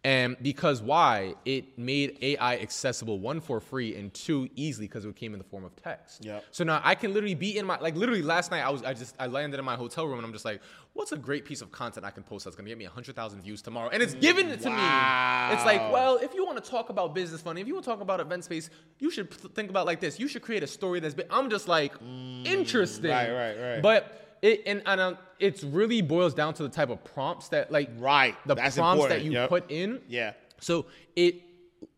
[0.07, 1.35] And because why?
[1.45, 5.45] It made AI accessible, one, for free, and two, easily because it came in the
[5.45, 6.25] form of text.
[6.25, 6.39] Yeah.
[6.53, 8.95] So now I can literally be in my, like literally last night, I was, I
[8.95, 10.61] just, I landed in my hotel room and I'm just like,
[10.93, 13.63] what's a great piece of content I can post that's gonna get me 100,000 views
[13.63, 13.89] tomorrow?
[13.89, 15.49] And it's given it to wow.
[15.49, 15.57] me.
[15.57, 18.21] It's like, well, if you wanna talk about business funding, if you wanna talk about
[18.21, 20.21] event space, you should think about like this.
[20.21, 23.11] You should create a story that's been, I'm just like, mm, interesting.
[23.11, 23.83] Right, right, right.
[23.83, 27.71] But, it, and, and um, it's really boils down to the type of prompts that
[27.71, 29.21] like right the That's prompts important.
[29.21, 29.49] that you yep.
[29.49, 30.01] put in.
[30.09, 30.33] Yeah.
[30.61, 31.43] So it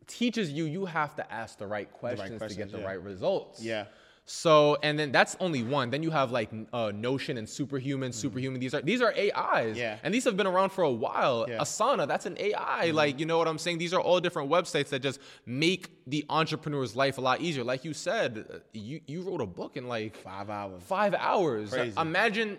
[0.07, 2.79] teaches you you have to ask the right questions, the right questions to get the
[2.81, 2.87] yeah.
[2.87, 3.63] right results.
[3.63, 3.85] Yeah.
[4.31, 5.89] So and then that's only one.
[5.89, 8.21] Then you have like uh, Notion and Superhuman, mm-hmm.
[8.21, 8.61] Superhuman.
[8.61, 9.79] These are these are AIs.
[9.79, 9.97] Yeah.
[10.03, 11.47] And these have been around for a while.
[11.49, 11.61] Yeah.
[11.61, 12.89] Asana, that's an AI.
[12.89, 12.97] Mm-hmm.
[12.97, 13.79] Like you know what I'm saying?
[13.79, 17.65] These are all different websites that just make the entrepreneur's life a lot easier.
[17.65, 20.83] Like you said, uh, you you wrote a book in like five hours.
[20.83, 21.71] Five hours.
[21.71, 21.99] Crazy.
[21.99, 22.59] Imagine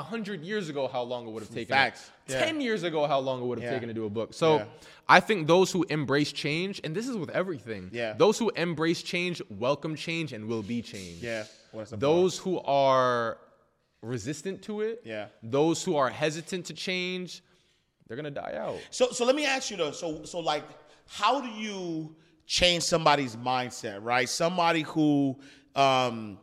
[0.00, 1.74] hundred years ago how long it would have taken.
[1.74, 2.10] Facts.
[2.26, 2.42] Yeah.
[2.42, 3.72] Ten years ago how long it would have yeah.
[3.72, 4.32] taken to do a book.
[4.32, 4.64] So yeah.
[5.06, 7.90] I think those who embrace change, and this is with everything.
[7.92, 8.14] Yeah.
[8.14, 11.22] Those who embrace change, welcome change, and will be changed.
[11.22, 11.44] Yeah.
[11.90, 13.36] Those who are
[14.00, 15.02] resistant to it.
[15.04, 15.26] Yeah.
[15.42, 17.42] Those who are hesitant to change,
[18.08, 18.78] they're gonna die out.
[18.90, 19.92] So so let me ask you though.
[19.92, 20.64] So so like,
[21.06, 23.98] how do you change somebody's mindset?
[24.02, 24.26] Right.
[24.26, 25.38] Somebody who
[25.76, 26.38] um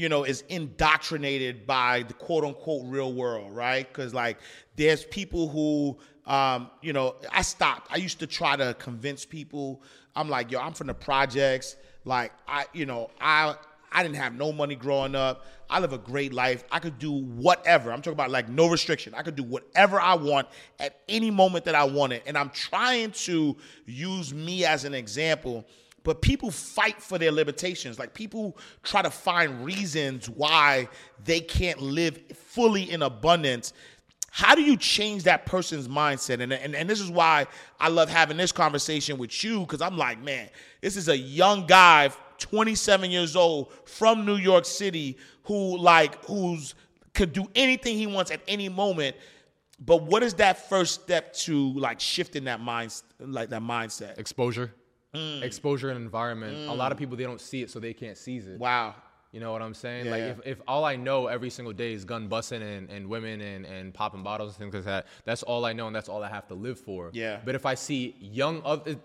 [0.00, 3.86] you know, is indoctrinated by the quote unquote real world, right?
[3.86, 4.38] Because like
[4.76, 7.92] there's people who, um, you know, I stopped.
[7.92, 9.82] I used to try to convince people.
[10.16, 11.76] I'm like, yo, I'm from the projects.
[12.06, 13.56] Like I, you know, I
[13.92, 15.44] I didn't have no money growing up.
[15.68, 16.64] I live a great life.
[16.72, 17.92] I could do whatever.
[17.92, 19.12] I'm talking about like no restriction.
[19.14, 22.22] I could do whatever I want at any moment that I wanted.
[22.26, 25.66] And I'm trying to use me as an example
[26.02, 27.98] but people fight for their limitations.
[27.98, 30.88] Like people try to find reasons why
[31.24, 33.72] they can't live fully in abundance.
[34.30, 36.40] How do you change that person's mindset?
[36.40, 37.46] And, and, and this is why
[37.78, 40.48] I love having this conversation with you because I'm like, man,
[40.80, 46.74] this is a young guy, 27 years old from New York City, who like who's
[47.12, 49.16] could do anything he wants at any moment.
[49.80, 54.18] But what is that first step to like shifting that mind, like that mindset?
[54.18, 54.72] Exposure.
[55.14, 55.42] Mm.
[55.42, 56.56] Exposure and environment.
[56.56, 56.68] Mm.
[56.68, 57.00] A lot of mm.
[57.00, 58.58] people they don't see it, so they can't seize it.
[58.58, 58.94] Wow.
[59.32, 60.06] You know what I'm saying?
[60.06, 60.30] Yeah, like yeah.
[60.30, 63.64] if, if all I know every single day is gun busting and, and women and,
[63.64, 66.28] and popping bottles and things like that, that's all I know and that's all I
[66.28, 67.10] have to live for.
[67.12, 67.38] Yeah.
[67.44, 68.96] But if I see young other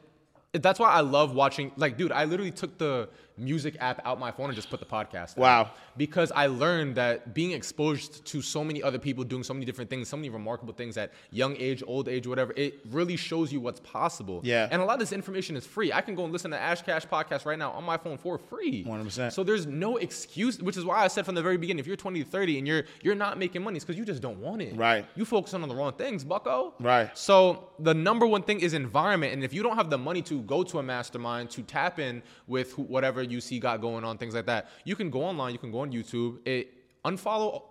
[0.61, 1.71] that's why I love watching.
[1.75, 4.85] Like, dude, I literally took the music app out my phone and just put the
[4.85, 5.37] podcast.
[5.37, 5.71] Wow.
[5.97, 9.89] Because I learned that being exposed to so many other people doing so many different
[9.89, 13.59] things, so many remarkable things at young age, old age, whatever, it really shows you
[13.59, 14.41] what's possible.
[14.43, 14.67] Yeah.
[14.71, 15.91] And a lot of this information is free.
[15.91, 18.37] I can go and listen to Ash Cash podcast right now on my phone for
[18.37, 18.83] free.
[18.83, 19.31] 100%.
[19.31, 21.95] So there's no excuse, which is why I said from the very beginning, if you're
[21.95, 24.61] 20 to 30 and you're you're not making money, it's because you just don't want
[24.61, 24.75] it.
[24.75, 25.05] Right.
[25.15, 26.73] You focus on the wrong things, bucko.
[26.79, 27.15] Right.
[27.17, 29.33] So the number one thing is environment.
[29.33, 32.23] And if you don't have the money to go to a mastermind, to tap in
[32.47, 34.69] with whatever you see got going on, things like that.
[34.83, 36.39] You can go online, you can go on YouTube.
[36.45, 36.71] It
[37.03, 37.63] unfollow.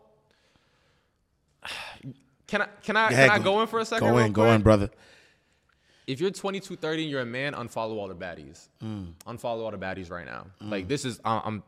[2.47, 4.07] Can I can I can I go in for a second?
[4.07, 4.91] Go in, go in, brother.
[6.07, 8.69] If you're 22, 30 and you're a man, unfollow all the baddies.
[8.83, 9.15] Mm.
[9.27, 10.47] Unfollow all the baddies right now.
[10.63, 10.71] Mm.
[10.71, 11.63] Like this is I'm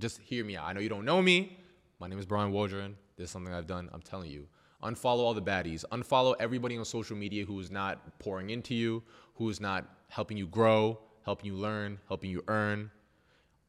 [0.00, 0.66] just hear me out.
[0.66, 1.56] I know you don't know me.
[2.00, 2.96] My name is Brian Waldron.
[3.16, 3.88] This is something I've done.
[3.92, 4.48] I'm telling you.
[4.82, 5.84] Unfollow all the baddies.
[5.92, 9.02] Unfollow everybody on social media who is not pouring into you,
[9.36, 12.90] who is not helping you grow, helping you learn, helping you earn.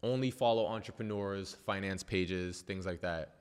[0.04, 3.36] Only follow entrepreneurs, finance pages, things like that.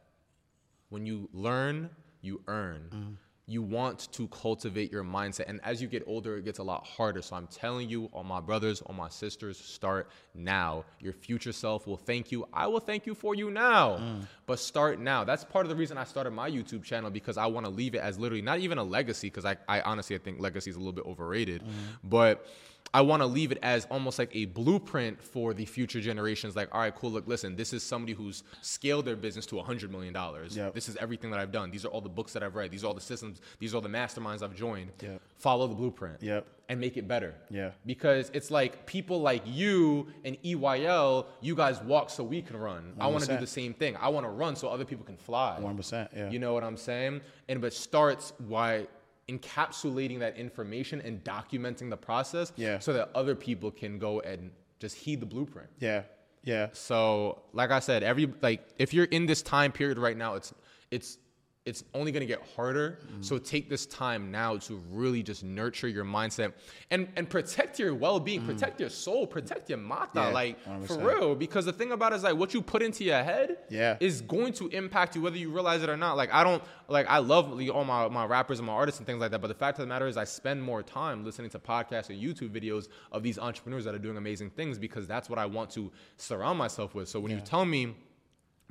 [0.90, 2.88] When you learn, you earn.
[2.90, 3.12] Mm-hmm.
[3.46, 5.46] You want to cultivate your mindset.
[5.48, 7.20] And as you get older, it gets a lot harder.
[7.20, 10.84] So I'm telling you, all my brothers, all my sisters, start now.
[11.00, 12.46] Your future self will thank you.
[12.52, 13.96] I will thank you for you now.
[13.96, 14.28] Mm.
[14.46, 15.24] But start now.
[15.24, 17.96] That's part of the reason I started my YouTube channel because I want to leave
[17.96, 20.76] it as literally not even a legacy, because I, I honestly I think legacy is
[20.76, 21.62] a little bit overrated.
[21.62, 22.08] Mm-hmm.
[22.08, 22.46] But
[22.94, 26.54] I want to leave it as almost like a blueprint for the future generations.
[26.54, 27.10] Like, all right, cool.
[27.10, 30.14] Look, listen, this is somebody who's scaled their business to $100 million.
[30.50, 30.74] Yep.
[30.74, 31.70] This is everything that I've done.
[31.70, 32.70] These are all the books that I've read.
[32.70, 33.40] These are all the systems.
[33.58, 34.90] These are all the masterminds I've joined.
[35.00, 35.22] Yep.
[35.36, 36.22] Follow the blueprint.
[36.22, 36.46] Yep.
[36.68, 37.34] And make it better.
[37.50, 37.70] Yeah.
[37.86, 42.92] Because it's like people like you and EYL, you guys walk so we can run.
[43.00, 43.96] I want to do the same thing.
[43.96, 45.58] I want to run so other people can fly.
[45.60, 46.30] 100%, yeah.
[46.30, 47.22] You know what I'm saying?
[47.48, 48.86] And but starts by
[49.28, 52.78] encapsulating that information and documenting the process Yeah.
[52.78, 55.68] so that other people can go and just heed the blueprint.
[55.78, 56.02] Yeah.
[56.44, 56.68] Yeah.
[56.72, 60.52] So, like I said, every like if you're in this time period right now, it's
[60.90, 61.18] it's
[61.64, 62.98] it's only going to get harder.
[63.06, 63.22] Mm-hmm.
[63.22, 66.54] So take this time now to really just nurture your mindset
[66.90, 70.26] and and protect your well-being, protect your soul, protect your mata, Mm.
[70.26, 71.04] Yeah, like for 100%.
[71.04, 71.34] real.
[71.36, 73.96] Because the thing about it is like what you put into your head Yeah.
[74.00, 76.16] is going to impact you whether you realize it or not.
[76.16, 79.06] Like I don't like I love like, all my my rappers and my artists and
[79.06, 79.40] things like that.
[79.40, 82.20] But the fact of the matter is I spend more time listening to podcasts and
[82.20, 85.70] YouTube videos of these entrepreneurs that are doing amazing things because that's what I want
[85.70, 87.08] to surround myself with.
[87.08, 87.94] So when you tell me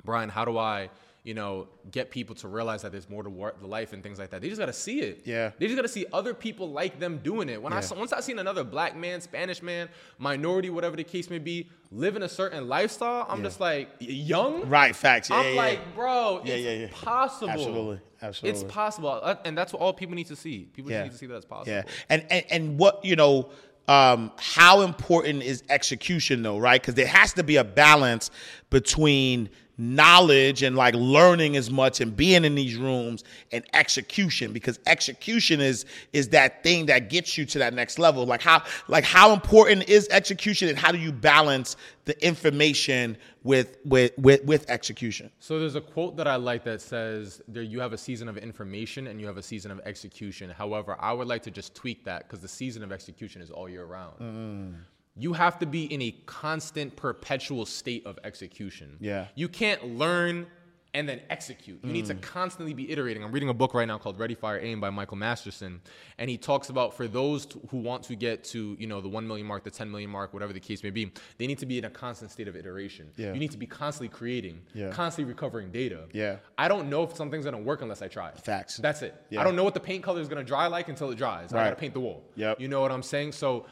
[0.04, 0.90] Brian, how do I,
[1.24, 3.30] you know, get people to realize that there's more to
[3.60, 4.40] the life and things like that?
[4.42, 5.22] They just got to see it.
[5.24, 5.52] Yeah.
[5.58, 7.62] They just got to see other people like them doing it.
[7.62, 11.30] When I saw, once I seen another black man, Spanish man, minority, whatever the case
[11.30, 13.44] may be, living a certain lifestyle, I'm Yeah.
[13.44, 14.68] just like young.
[14.68, 14.96] Right.
[14.96, 15.30] Facts.
[15.30, 15.36] Yeah.
[15.36, 15.56] I'm yeah, yeah.
[15.60, 16.88] like, bro, Yeah, it's yeah, yeah.
[16.90, 17.50] possible.
[17.52, 18.60] Absolutely, absolutely.
[18.60, 20.64] It's possible, Uh, and that's what all people need to see.
[20.74, 21.02] People Yeah.
[21.02, 21.72] just need to see that it's possible.
[21.72, 23.50] Yeah, and and and what you know,
[23.88, 26.80] um, how important is execution though, right?
[26.80, 28.30] Because there has to be a balance
[28.70, 34.78] between knowledge and like learning as much and being in these rooms and execution because
[34.86, 39.04] execution is is that thing that gets you to that next level like how like
[39.04, 44.68] how important is execution and how do you balance the information with with with, with
[44.68, 48.28] execution So there's a quote that I like that says there you have a season
[48.28, 50.50] of information and you have a season of execution.
[50.50, 53.68] However, I would like to just tweak that because the season of execution is all
[53.68, 54.18] year round.
[54.20, 54.74] Mm.
[55.16, 58.96] You have to be in a constant, perpetual state of execution.
[59.00, 59.26] Yeah.
[59.34, 60.46] You can't learn
[60.94, 61.80] and then execute.
[61.82, 62.20] You need to Mm.
[62.20, 63.24] constantly be iterating.
[63.24, 65.80] I'm reading a book right now called Ready Fire Aim by Michael Masterson,
[66.18, 69.08] and he talks about for those t- who want to get to you know the
[69.08, 71.64] 1 million mark, the 10 million mark, whatever the case may be, they need to
[71.66, 73.10] be in a constant state of iteration.
[73.16, 73.32] Yeah.
[73.32, 74.90] You need to be constantly creating, Yeah.
[74.90, 76.08] constantly recovering data.
[76.12, 76.36] Yeah.
[76.58, 78.28] I don't know if something's gonna work unless I try.
[78.28, 78.38] it.
[78.40, 78.76] Facts.
[78.76, 79.14] That's it.
[79.30, 79.40] Yeah.
[79.40, 81.52] I don't know what the paint color is gonna dry like until it dries.
[81.52, 81.62] Right.
[81.62, 82.22] I gotta paint the wall.
[82.36, 82.60] Yep.
[82.60, 83.32] You know what I'm saying?
[83.32, 83.64] So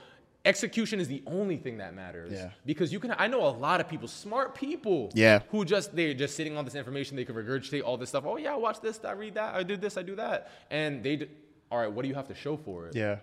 [0.44, 2.32] execution is the only thing that matters.
[2.32, 2.50] Yeah.
[2.64, 5.10] Because you can I know a lot of people, smart people.
[5.14, 5.40] Yeah.
[5.50, 8.24] Who just they're just sitting on this information, they can regurgitate all this stuff.
[8.26, 10.50] Oh yeah, I watch this, I read that, I did this, I do that.
[10.70, 11.28] And they d-
[11.70, 12.96] all right, what do you have to show for it?
[12.96, 13.18] yeah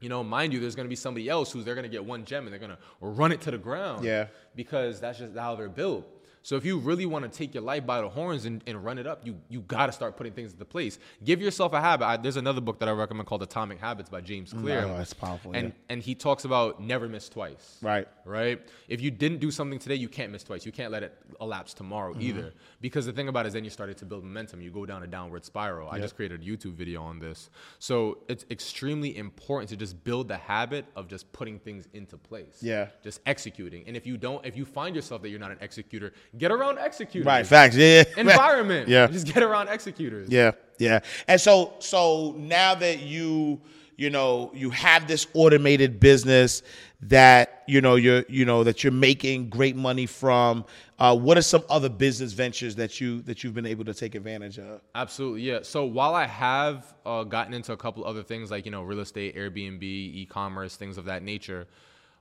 [0.00, 2.04] You know, mind you, there's going to be somebody else who's they're going to get
[2.04, 4.04] one gem and they're going to run it to the ground.
[4.04, 4.26] Yeah.
[4.54, 6.06] Because that's just how they're built.
[6.46, 8.98] So if you really want to take your life by the horns and, and run
[8.98, 10.96] it up, you you got to start putting things into place.
[11.24, 12.06] Give yourself a habit.
[12.06, 14.84] I, there's another book that I recommend called Atomic Habits by James Clear.
[14.84, 15.72] Oh, that's powerful, And yeah.
[15.88, 17.78] and he talks about never miss twice.
[17.82, 18.06] Right.
[18.24, 18.60] Right.
[18.86, 20.64] If you didn't do something today, you can't miss twice.
[20.64, 22.22] You can't let it elapse tomorrow Mm-hmm.
[22.28, 22.52] either.
[22.80, 24.60] Because the thing about it is, then you started to build momentum.
[24.60, 25.88] You go down a downward spiral.
[25.90, 27.50] I just created a YouTube video on this.
[27.80, 32.58] So it's extremely important to just build the habit of just putting things into place.
[32.62, 32.86] Yeah.
[33.02, 33.82] Just executing.
[33.88, 36.78] And if you don't, if you find yourself that you're not an executor, get around
[36.78, 37.26] executors.
[37.26, 38.88] right facts yeah Environment.
[38.88, 40.28] yeah Just get around executors.
[40.28, 41.00] Yeah, yeah.
[41.28, 43.60] And so so now that you
[43.96, 46.62] you know you have this automated business
[47.02, 50.64] that you know you're you know that you're making great money from,
[50.98, 54.14] uh, what are some other business ventures that you that you've been able to take
[54.14, 54.80] advantage of?
[54.94, 55.58] Absolutely, yeah.
[55.62, 59.00] So while I have uh, gotten into a couple other things like you know real
[59.00, 61.66] estate, Airbnb, e-commerce, things of that nature,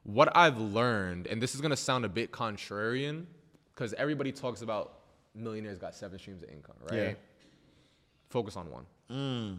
[0.03, 3.25] what I've learned, and this is gonna sound a bit contrarian,
[3.75, 4.99] because everybody talks about
[5.33, 6.99] millionaires got seven streams of income, right?
[6.99, 7.13] Yeah.
[8.29, 8.85] Focus on one.
[9.11, 9.57] Mm.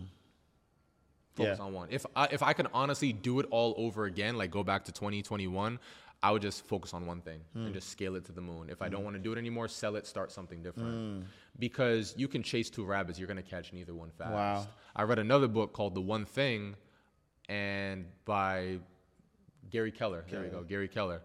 [1.35, 1.65] Focus Yeah.
[1.65, 1.89] on one.
[1.91, 4.93] If I, if I could honestly do it all over again, like go back to
[4.93, 5.79] 2021,
[6.23, 7.59] I would just focus on one thing Hmm.
[7.67, 7.75] and mm.
[7.75, 8.71] just scale it to the moon.
[8.71, 9.05] If I don't mm.
[9.05, 11.27] want to do it anymore, sell it, start something different.
[11.59, 14.33] Because you can chase two rabbits, you're gonna catch neither one fast.
[14.33, 14.67] Wow.
[14.95, 16.75] I read another book called The One Thing,
[17.51, 18.79] and by
[19.71, 20.25] Gary Keller.
[20.31, 21.21] There we go, Gary Keller.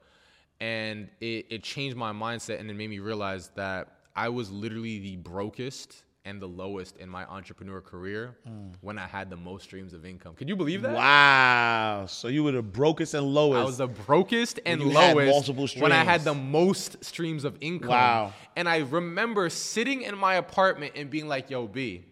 [0.61, 4.99] And it, it changed my mindset and it made me realize that I was literally
[4.99, 8.71] the brokest and the lowest in my entrepreneur career mm.
[8.81, 10.35] when I had the most streams of income.
[10.35, 10.93] Could you believe that?
[10.93, 12.05] Wow.
[12.07, 13.59] So you were the brokest and lowest.
[13.59, 17.43] I was the brokest and you had lowest multiple when I had the most streams
[17.43, 17.89] of income.
[17.89, 18.33] Wow.
[18.55, 22.05] And I remember sitting in my apartment and being like, "Yo, B,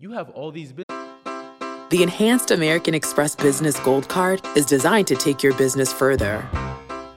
[0.00, 0.86] you have all these business
[1.90, 6.48] The Enhanced American Express Business Gold Card is designed to take your business further.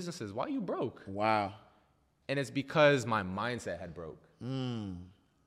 [0.00, 0.32] Businesses.
[0.32, 1.52] Why are you broke?" wow.
[2.28, 4.22] And it's because my mindset had broke.
[4.40, 4.92] Hmm.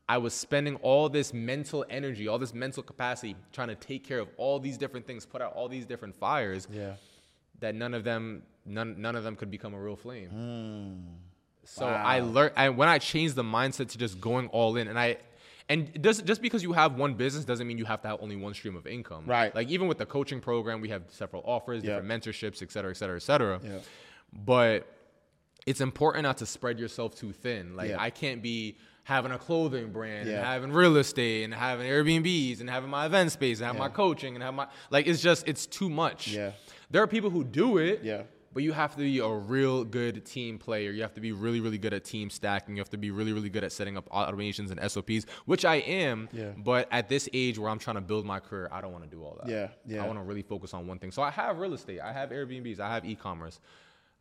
[0.10, 4.20] I was spending all this mental energy, all this mental capacity trying to take care
[4.20, 6.68] of all these different things, put out all these different fires.
[6.70, 6.96] Yeah.
[7.62, 10.30] that none of them none none of them could become a real flame.
[10.30, 11.14] Hmm.
[11.64, 15.00] So I learned I, when I changed the mindset to just going all in and
[15.00, 15.18] I
[15.70, 18.36] and does just because you have one business doesn't mean you have to have only
[18.36, 19.24] one stream of income.
[19.26, 19.56] Right.
[19.56, 22.98] Like even with the coaching program, we have several offers, different mentorships, et cetera, et
[22.98, 23.62] cetera, et cetera.
[23.64, 23.80] Yeah.
[24.34, 24.88] But
[25.66, 27.76] it's important not to spread yourself too thin.
[27.76, 28.02] Like Yeah.
[28.02, 30.38] I can't be having a clothing brand Yeah.
[30.38, 33.90] and having real estate and having Airbnbs and having my event space and have my
[33.90, 36.30] coaching and have my like it's just it's too much.
[36.30, 36.52] Yeah.
[36.90, 38.02] There are people who do it.
[38.04, 38.24] Yeah.
[38.54, 40.92] But you have to be a real good team player.
[40.92, 42.76] You have to be really, really good at team stacking.
[42.76, 45.78] You have to be really, really good at setting up automations and SOPs, which I
[45.78, 46.30] am.
[46.32, 46.52] Yeah.
[46.56, 49.10] But at this age where I'm trying to build my career, I don't want to
[49.10, 49.50] do all that.
[49.50, 50.04] Yeah, yeah.
[50.04, 51.10] I want to really focus on one thing.
[51.12, 52.00] So I have real estate.
[52.00, 52.80] I have Airbnbs.
[52.80, 53.60] I have e-commerce.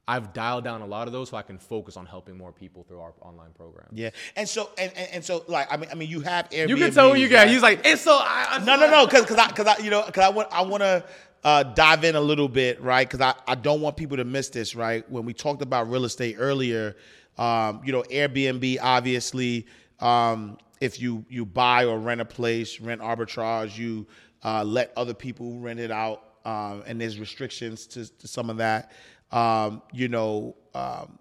[0.08, 2.82] I've dialed down a lot of those so I can focus on helping more people
[2.82, 3.86] through our online program.
[3.92, 4.10] Yeah.
[4.34, 6.68] And so and, and, and so like I mean I mean you have Airbnb.
[6.68, 7.48] You can tell what you get.
[7.48, 8.14] He's like, it's so.
[8.14, 10.48] I, I No, no, no, because because I because I you know because I want
[10.50, 11.04] I want to
[11.44, 13.08] uh, dive in a little bit, right?
[13.08, 15.08] Because I, I don't want people to miss this, right?
[15.10, 16.96] When we talked about real estate earlier,
[17.38, 19.66] um, you know, Airbnb obviously,
[20.00, 24.06] um, if you you buy or rent a place, rent arbitrage, you
[24.44, 28.56] uh, let other people rent it out, um, and there's restrictions to, to some of
[28.56, 28.90] that.
[29.32, 31.18] Um, you know, um,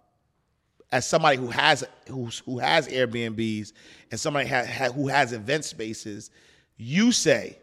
[0.92, 3.72] as somebody who has who who has Airbnbs
[4.12, 6.30] and somebody ha, ha, who has event spaces,
[6.78, 7.58] you say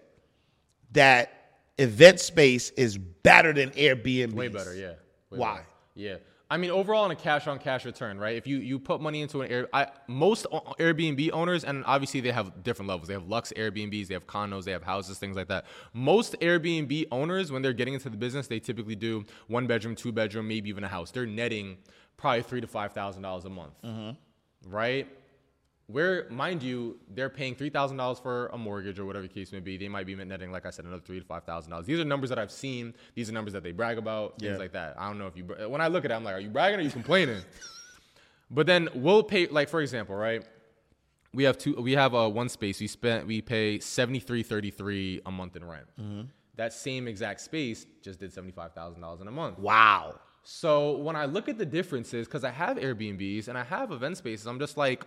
[0.93, 4.33] that event space is better than Airbnb.
[4.33, 4.95] Way better, yeah.
[5.31, 5.55] Way Why?
[5.57, 5.67] better.
[5.95, 6.17] Yeah.
[6.51, 8.35] I mean, overall, on a cash on cash return, right?
[8.35, 12.33] If you, you put money into an Air, I, most Airbnb owners, and obviously they
[12.33, 13.07] have different levels.
[13.07, 15.67] They have Lux Airbnbs, they have condos, they have houses, things like that.
[15.93, 20.11] Most Airbnb owners, when they're getting into the business, they typically do one bedroom, two
[20.11, 21.11] bedroom, maybe even a house.
[21.11, 21.77] They're netting
[22.17, 24.71] probably three to five thousand dollars a month, mm-hmm.
[24.71, 25.07] right?
[25.91, 29.53] Where, mind you, they're paying three thousand dollars for a mortgage or whatever the case
[29.53, 29.79] may be.
[29.79, 31.87] They might be netting, like I said, another three to five thousand dollars.
[31.87, 32.93] These are numbers that I've seen.
[33.15, 34.59] These are numbers that they brag about, things Yeah.
[34.59, 34.97] like that.
[35.01, 35.45] I don't know if you.
[35.69, 37.41] When I look at it, I'm like, are you bragging or are you complaining?
[38.51, 40.45] but then we'll pay, like for example, right?
[41.33, 41.75] We have two.
[41.81, 42.81] We have uh, one space.
[42.81, 43.27] We spent.
[43.27, 45.87] We pay seventy three thirty three a month in rent.
[46.57, 49.59] That same exact space just did seventy five thousand dollars in a month.
[49.59, 50.21] Wow.
[50.43, 54.17] So when I look at the differences, because I have Airbnbs and I have event
[54.17, 55.05] spaces, I'm just like,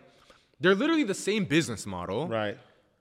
[0.61, 2.27] they're literally the same business model.
[2.27, 2.57] Right.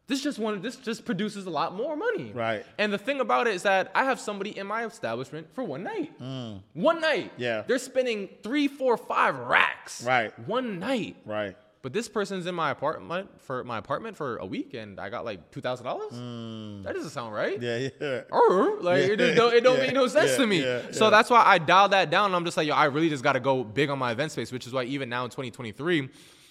[0.07, 0.61] This just one.
[0.61, 2.33] This just produces a lot more money.
[2.35, 2.67] Right.
[2.79, 5.85] And the thing about it is that I have somebody in my establishment for one
[5.85, 6.11] night.
[6.73, 7.27] One night.
[7.27, 7.39] Mm.
[7.39, 7.63] Yeah.
[7.67, 10.03] They're spending three, four, five racks.
[10.03, 10.37] Right.
[10.49, 11.17] One night.
[11.25, 11.57] Right.
[11.83, 15.25] But this person's in my apartment for my apartment for a week, and I got
[15.25, 16.11] like two thousand dollars.
[16.85, 17.61] That doesn't sound right.
[17.61, 17.63] Mm.
[17.63, 17.89] Yeah.
[18.07, 18.21] Yeah.
[18.33, 20.63] Or like it, just don't, it don't Yeah, make no sense yeah, to me.
[20.63, 21.11] yeah, so yeah.
[21.11, 22.35] that's why I dialed that down.
[22.35, 24.51] I'm just like, yo, I really just got to go big on my event space,
[24.51, 26.09] which is why even now in 2023,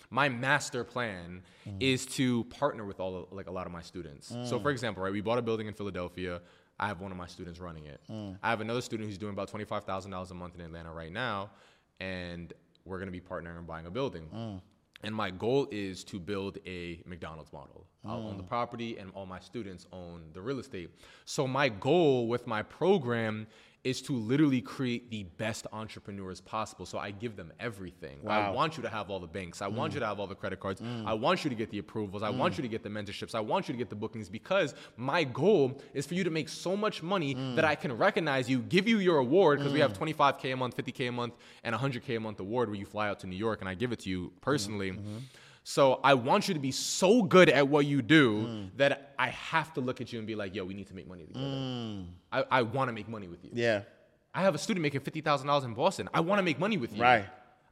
[0.10, 1.78] my master plan Mm.
[1.80, 4.28] is to partner with all of, like a lot of my students.
[4.30, 4.62] So Mm.
[4.62, 6.42] for example, right, we bought a building in Philadelphia.
[6.80, 8.02] I have one of my students running it.
[8.10, 8.40] Mm.
[8.42, 10.92] I have another student who's doing about twenty five thousand dollars a month in Atlanta
[10.92, 11.52] right now,
[12.00, 12.54] and
[12.86, 14.30] we're gonna be partnering and buying a building.
[14.34, 14.62] Mm.
[15.04, 17.86] And my goal is to build a McDonald's model.
[18.04, 18.26] I'll Mm.
[18.32, 20.90] own the property, and all my students own the real estate.
[21.26, 23.48] So my goal with my program
[23.86, 26.86] is to literally create the best entrepreneurs possible.
[26.86, 28.18] So I give them everything.
[28.28, 29.62] I want you to have all the banks.
[29.62, 29.94] I want Mm.
[29.96, 30.82] you to have all the credit cards.
[31.06, 32.22] I want you to get the approvals.
[32.22, 33.34] I want you to get the mentorships.
[33.36, 36.50] I want you to get the bookings because my goal is for you to make
[36.50, 37.56] so much money Mm.
[37.56, 40.76] that I can recognize you, give you your award because we have 25k a month,
[40.76, 43.62] 50k a month, and 100k a month award where you fly out to New York
[43.62, 44.92] and I give it to you personally.
[44.92, 45.18] Mm-hmm.
[45.64, 48.70] So I want you to be so good at what you do Mm.
[48.78, 51.08] that I have to look at you and be like, yo, we need to make
[51.08, 51.46] money together.
[52.32, 53.52] I, I want to make money with you.
[53.52, 53.58] Mm.
[53.58, 53.82] Yeah.
[54.34, 56.08] I have a student making fifty thousand dollars in Boston.
[56.14, 57.02] I want to make money with you.
[57.02, 57.26] Right.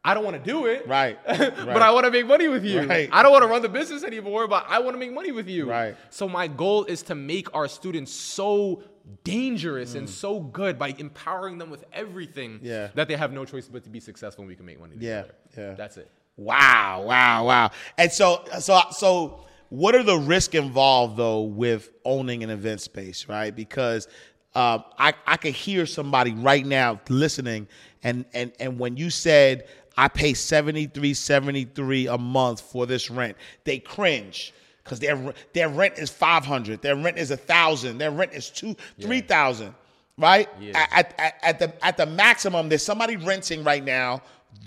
[0.04, 0.88] I don't want to do it.
[0.88, 1.18] Right.
[1.28, 1.56] right.
[1.66, 2.82] but I want to make money with you.
[2.88, 3.10] Right.
[3.12, 5.50] I don't want to run the business anymore, but I want to make money with
[5.50, 5.70] you.
[5.70, 5.96] Right.
[6.12, 8.84] So my goal is to make our students so
[9.24, 9.98] dangerous Mm.
[10.00, 12.90] and so good by empowering them with everything Yeah.
[12.96, 15.28] that they have no choice but to be successful and we can make money together.
[15.28, 15.70] Yeah, together.
[15.70, 15.76] yeah.
[15.76, 16.10] That's it.
[16.38, 17.72] Wow, wow, wow.
[17.98, 23.28] And so, so, so, what are the risks involved though with owning an event space,
[23.28, 23.54] right?
[23.54, 24.08] Because
[24.56, 27.68] um, I I could hear somebody right now listening,
[28.04, 29.68] and and and when you said
[29.98, 34.54] I pay seventy three seventy three a month for this rent, they cringe.
[34.84, 38.50] Because their their rent is five hundred, their rent is a thousand, their rent is
[38.50, 39.76] two three thousand,
[40.18, 40.48] right?
[40.62, 40.88] Yeah.
[40.92, 44.22] At, at, at the at the maximum, there's somebody renting right now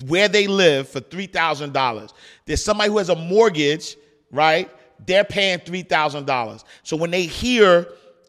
[0.07, 2.13] where they live for three thousand dollars.
[2.47, 3.97] There's somebody who has a mortgage,
[4.31, 4.71] right?
[5.07, 6.65] They're paying three thousand dollars.
[6.83, 7.87] So when they hear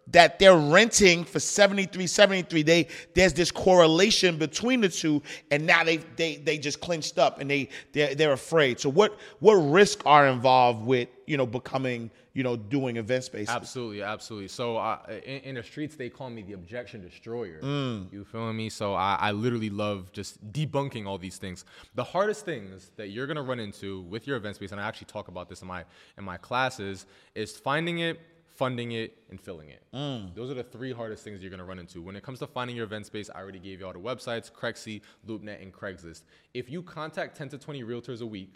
[0.08, 5.22] that they're renting for 73 73 they there's this correlation between the two
[5.52, 9.18] and now they they they just clinched up and they they're, they're afraid so what
[9.40, 14.48] what risks are involved with you know becoming you know doing event space Absolutely, absolutely.
[14.48, 17.60] So uh, in, in the streets, they call me the objection destroyer.
[17.62, 18.12] Mm.
[18.12, 18.70] You feeling me?
[18.70, 21.66] So I, I literally love just debunking all these things.
[21.96, 25.08] The hardest things that you're gonna run into with your event space, and I actually
[25.08, 25.84] talk about this in my
[26.18, 28.20] in my classes, is finding it,
[28.56, 29.84] funding it, and filling it.
[29.94, 30.36] Mm.
[30.36, 32.02] Those are the three hardest things you're gonna run into.
[32.02, 34.52] When it comes to finding your event space, I already gave you all the websites:
[34.52, 36.24] Crexi, LoopNet, and Craigslist.
[36.54, 38.56] If you contact 10 to 20 realtors a week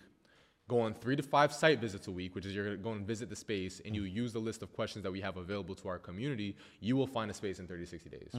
[0.68, 2.92] go on three to five site visits a week, which is you're going to go
[2.94, 5.76] and visit the space and you use the list of questions that we have available
[5.76, 8.32] to our community, you will find a space in 30, 60 days.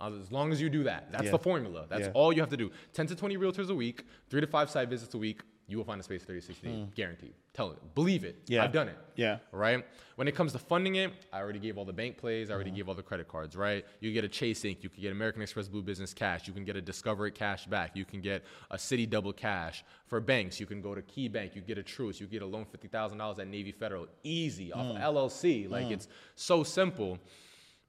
[0.00, 1.26] As long as you do that, that's Mm.
[1.26, 1.30] Yeah.
[1.32, 1.86] the formula.
[1.86, 2.12] That's Yeah.
[2.14, 2.70] all you have to do.
[2.94, 5.84] 10 to 20 realtors a week, three to five site visits a week, you will
[5.86, 6.68] find a space in 30, 60.
[6.68, 6.84] Hmm.
[6.94, 7.32] Guaranteed.
[7.54, 7.78] Tell it.
[7.94, 8.44] Believe it.
[8.44, 8.50] Mm.
[8.50, 8.64] Yeah.
[8.64, 8.96] I've done it.
[9.16, 9.38] Yeah.
[9.52, 9.84] Right?
[10.16, 12.50] When it comes to funding it, I already gave all the bank plays.
[12.50, 12.76] I already uh-huh.
[12.76, 13.84] gave all the credit cards, right?
[14.00, 14.78] You get a Chase Ink.
[14.82, 16.46] You can get American Express Blue Business Cash.
[16.46, 17.96] You can get a Discover It Cash back.
[17.96, 19.82] You can get a Citi Double Cash.
[20.04, 21.56] For banks, you can go to Key Bank.
[21.56, 22.20] You get a Truist.
[22.20, 24.08] You get a loan $50,000 at Navy Federal.
[24.22, 24.96] Easy off hmm.
[24.96, 25.70] of LLC.
[25.70, 25.92] Like hmm.
[25.92, 27.18] it's so simple.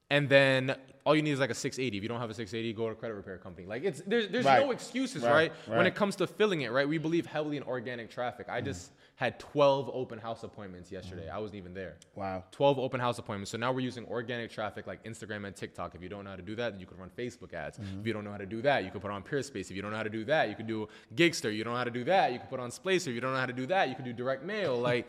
[0.09, 0.75] And then
[1.05, 1.97] all you need is like a 680.
[1.97, 3.67] If you don't have a 680, go to a credit repair company.
[3.67, 4.63] Like it's there's there's Right.
[4.63, 5.77] no excuses, Right, right?
[5.77, 6.87] When it comes to filling it, right?
[6.87, 8.47] We believe heavily in organic traffic.
[8.49, 11.27] I just had 12 open house appointments yesterday.
[11.27, 11.35] Mm.
[11.35, 11.95] I wasn't even there.
[12.15, 12.43] Wow.
[12.51, 13.51] 12 open house appointments.
[13.51, 15.93] So now we're using organic traffic like Instagram and TikTok.
[15.93, 17.77] If you don't know how to do that, then you can run Facebook ads.
[17.77, 17.99] Mm-hmm.
[18.01, 19.69] If you don't know how to do that, you can put on Peerspace.
[19.69, 21.55] If you don't know how to do that, you can do Giggster.
[21.55, 23.07] You don't know how to do that, you can put on Splacer.
[23.07, 24.77] If you don't know how to do that, you can do direct mail.
[24.77, 25.07] Like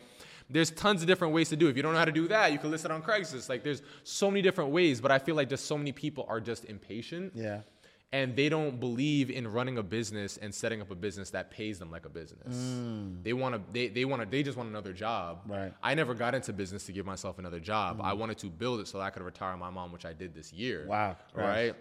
[0.49, 1.67] there's tons of different ways to do.
[1.67, 1.71] it.
[1.71, 3.49] If you don't know how to do that, you can list it on Craigslist.
[3.49, 6.39] Like there's so many different ways, but I feel like just so many people are
[6.39, 7.61] just impatient Yeah.
[8.13, 11.79] and they don't believe in running a business and setting up a business that pays
[11.79, 12.55] them like a business.
[13.23, 15.47] They want to they they want to they just want another job.
[15.47, 15.51] Mm.
[15.51, 15.71] Right.
[15.71, 15.75] Mm.
[15.81, 17.99] I never got into business to give myself another job.
[18.03, 20.33] I wanted to build it so that I could retire my mom, which I did
[20.35, 20.85] this year.
[20.87, 21.17] Wow.
[21.33, 21.47] Right.
[21.47, 21.75] Right.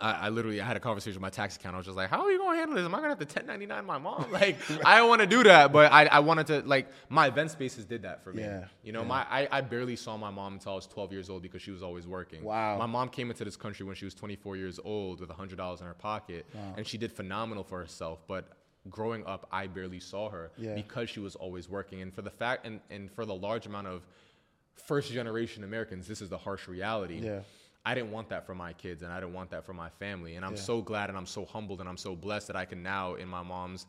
[0.00, 1.74] I, I literally I had a conversation with my tax account.
[1.74, 2.84] I was just like, "How are you gonna handle this?
[2.84, 5.72] Am I gonna have to 1099 my mom?" Like, I don't want to do that,
[5.72, 8.42] but I, I wanted to like my event spaces did that for me.
[8.42, 11.30] Yeah, You know, my I, I barely saw my mom until I was 12 years
[11.30, 12.42] old because she was always working.
[12.42, 12.76] Wow.
[12.76, 15.86] My mom came into this country when she was 24 years old with $100 in
[15.86, 16.44] her pocket,
[16.76, 18.18] and she did phenomenal for herself.
[18.26, 18.48] But
[18.90, 20.74] growing up, I barely saw her Yeah.
[20.74, 22.02] because she was always working.
[22.02, 24.02] And for the fact, and, and for the large amount of
[24.74, 27.20] first generation Americans, this is the harsh reality.
[27.22, 27.40] Yeah.
[27.86, 30.36] I didn't want that for my kids and I didn't want that for my family.
[30.36, 32.82] And I'm so glad and I'm so humbled and I'm so blessed that I can
[32.82, 33.86] now, in my mom's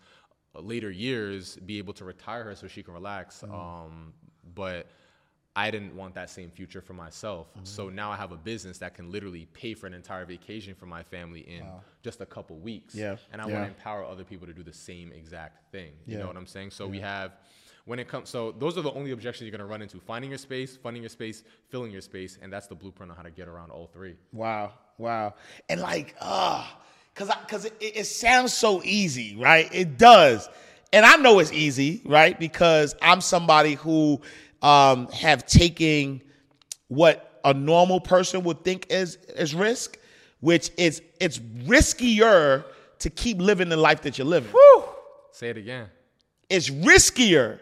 [0.54, 3.44] uh, later years, be able to retire her so she can relax.
[3.44, 4.14] Um,
[4.54, 4.88] but
[5.56, 7.48] I didn't want that same future for myself.
[7.64, 10.86] So now I have a business that can literally pay for an entire vacation for
[10.86, 11.64] my family in
[12.04, 12.96] just a couple weeks.
[12.96, 13.16] Yeah.
[13.32, 13.54] And I Yeah.
[13.54, 15.94] want to empower other people to do the same exact thing.
[16.06, 16.20] You Yeah.
[16.24, 16.72] know what I'm saying?
[16.72, 17.38] So we have
[17.86, 20.32] when it comes so those are the only objections you're going to run into finding
[20.32, 23.32] your space funding your space filling your space and that's the blueprint on how to
[23.32, 25.34] get around all three Wow, wow,
[25.70, 26.80] and like, ah,
[27.14, 29.70] cause I, cause it, it sounds so easy, right?
[29.74, 30.50] It does,
[30.92, 32.38] and I know it's easy, right?
[32.40, 34.22] Because I'm somebody who
[34.62, 36.22] um, have taken
[36.88, 39.98] what a normal person would think is is risk,
[40.40, 42.66] which is it's riskier
[43.00, 44.52] to keep living the life that you're living.
[45.32, 45.90] say it again
[46.50, 47.60] it's riskier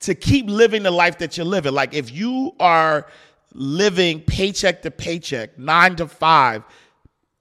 [0.00, 1.72] to keep living the life that you're living.
[1.72, 3.06] Like if you are
[3.52, 6.62] living paycheck to paycheck, nine to five,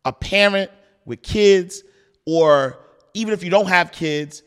[0.06, 0.72] a parent
[1.06, 1.84] with kids,
[2.26, 2.80] or
[3.14, 4.44] even if you don't have kids,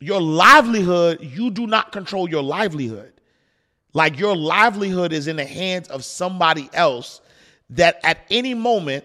[0.00, 3.12] your livelihood, you do not control your livelihood.
[3.94, 7.20] Like your livelihood is in the hands of somebody else
[7.70, 9.04] that at any moment,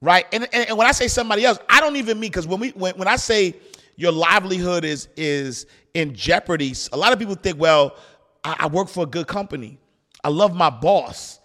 [0.00, 0.26] right?
[0.32, 2.70] And, and, and when I say somebody else, I don't even mean because when we
[2.70, 3.54] when, when I say
[3.98, 7.96] your livelihood is is in jeopardy, a lot of people think, well,
[8.44, 9.78] I, I work for a good company.
[10.22, 11.40] I love my boss.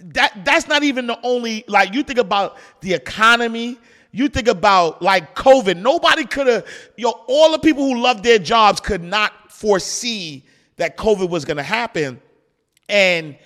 [0.00, 3.76] That that's not even the only like you think about the economy.
[4.12, 5.76] You think about like COVID.
[5.76, 10.44] Nobody could have, yo, all the people who love their jobs could not foresee
[10.76, 12.20] that COVID was going to happen.
[12.88, 13.36] And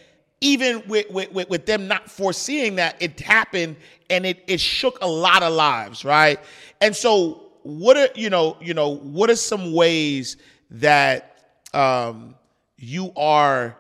[0.43, 3.77] even with, with, with them not foreseeing that, it happened
[4.11, 6.39] and it, it shook a lot of lives, right?
[6.81, 10.37] And so what are, you know, you know, what are some ways
[10.71, 11.37] that
[11.73, 12.35] um,
[12.77, 13.77] you are,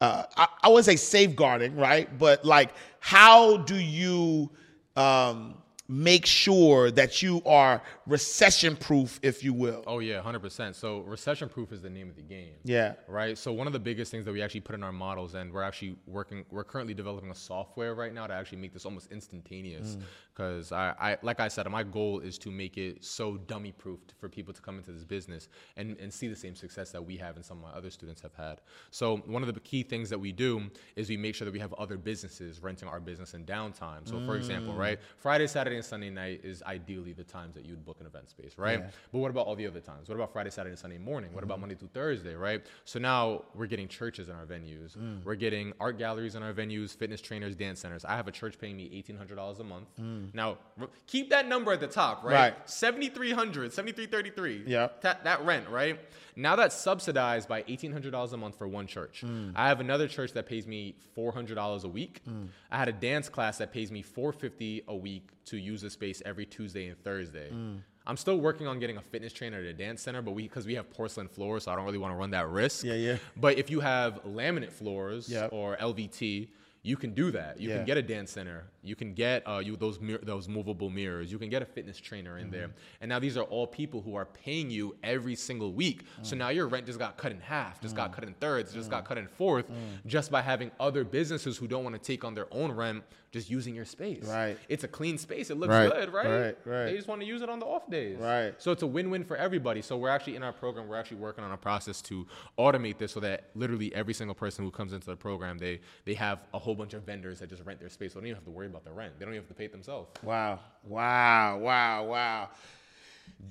[0.00, 2.18] uh, I, I wouldn't say safeguarding, right?
[2.18, 4.50] But like, how do you,
[4.96, 5.54] um,
[5.88, 9.82] make sure that you are recession proof, if you will.
[9.86, 10.76] Oh yeah, hundred percent.
[10.76, 12.54] So recession proof is the name of the game.
[12.62, 12.94] Yeah.
[13.08, 13.38] Right.
[13.38, 15.62] So one of the biggest things that we actually put in our models, and we're
[15.62, 19.96] actually working, we're currently developing a software right now to actually make this almost instantaneous.
[20.38, 23.98] Because I, I, like I said, my goal is to make it so dummy proof
[24.20, 27.16] for people to come into this business and, and see the same success that we
[27.16, 28.60] have and some of my other students have had.
[28.92, 31.58] So one of the key things that we do is we make sure that we
[31.58, 34.08] have other businesses renting our business in downtime.
[34.08, 34.78] So for example, mm.
[34.78, 38.30] right, Friday, Saturday, and Sunday night is ideally the times that you'd book an event
[38.30, 38.84] space, right?
[39.10, 40.08] But what about all the other times?
[40.08, 41.32] What about Friday, Saturday, and Sunday morning?
[41.32, 41.62] What about mm.
[41.62, 42.64] Monday through Thursday, right?
[42.84, 44.96] So now we're getting churches in our venues.
[44.96, 45.24] Mm.
[45.24, 48.04] We're getting art galleries in our venues, fitness trainers, dance centers.
[48.04, 49.88] I have a church paying me $1,800 a month.
[50.28, 50.36] Mm-hmm.
[50.36, 50.58] Now,
[51.06, 52.32] keep that number at the top, right?
[52.54, 52.70] Right.
[52.70, 54.88] 7300 7333 Yeah.
[55.02, 55.98] that, that rent, right?
[56.36, 59.22] Now that's subsidized by $1,800 a month for one church.
[59.26, 59.52] Mm.
[59.56, 62.20] I have another church that pays me $400 a week.
[62.28, 62.48] Mm.
[62.70, 66.22] I had a dance class that pays me 450 a week to use the space
[66.24, 67.50] every Tuesday and Thursday.
[67.52, 67.80] Mm.
[68.06, 70.64] I'm still working on getting a fitness trainer at a dance center, but we because
[70.66, 72.84] we have porcelain floors, so I don't really want to run that risk.
[72.84, 73.16] Yeah, yeah.
[73.36, 75.52] But if you have laminate floors Yep.
[75.52, 76.48] or LVT,
[76.88, 77.60] you can do that.
[77.60, 77.76] You Yeah.
[77.76, 78.64] can get a dance center.
[78.82, 81.30] You can get uh, you those mir- those movable mirrors.
[81.30, 82.68] You can get a fitness trainer in there.
[82.68, 83.02] Mm-hmm.
[83.02, 86.04] And now these are all people who are paying you every single week.
[86.22, 86.38] So mm.
[86.38, 88.14] now your rent just got cut in half, just got mm.
[88.14, 89.08] cut in thirds, just got mm.
[89.08, 89.66] cut in fourth,
[90.06, 93.50] just by having other businesses who don't want to take on their own rent, just
[93.50, 94.24] using your space.
[94.24, 94.56] Right.
[94.68, 95.50] It's a clean space.
[95.50, 96.26] It looks Right, good, right?
[96.26, 96.84] right, right.
[96.86, 98.18] They just want to use it on the off days.
[98.18, 98.54] Right.
[98.56, 99.82] So it's a win-win for everybody.
[99.82, 102.26] So we're actually in our program, we're actually working on a process to
[102.58, 106.14] automate this so that literally every single person who comes into the program, they they
[106.14, 108.14] have a whole bunch of vendors that just rent their space.
[108.14, 109.18] So they don't even have to worry about the rent.
[109.18, 110.08] They don't even have to pay it themselves.
[110.22, 110.60] Wow.
[110.84, 111.58] Wow.
[111.58, 112.04] Wow.
[112.06, 112.48] Wow.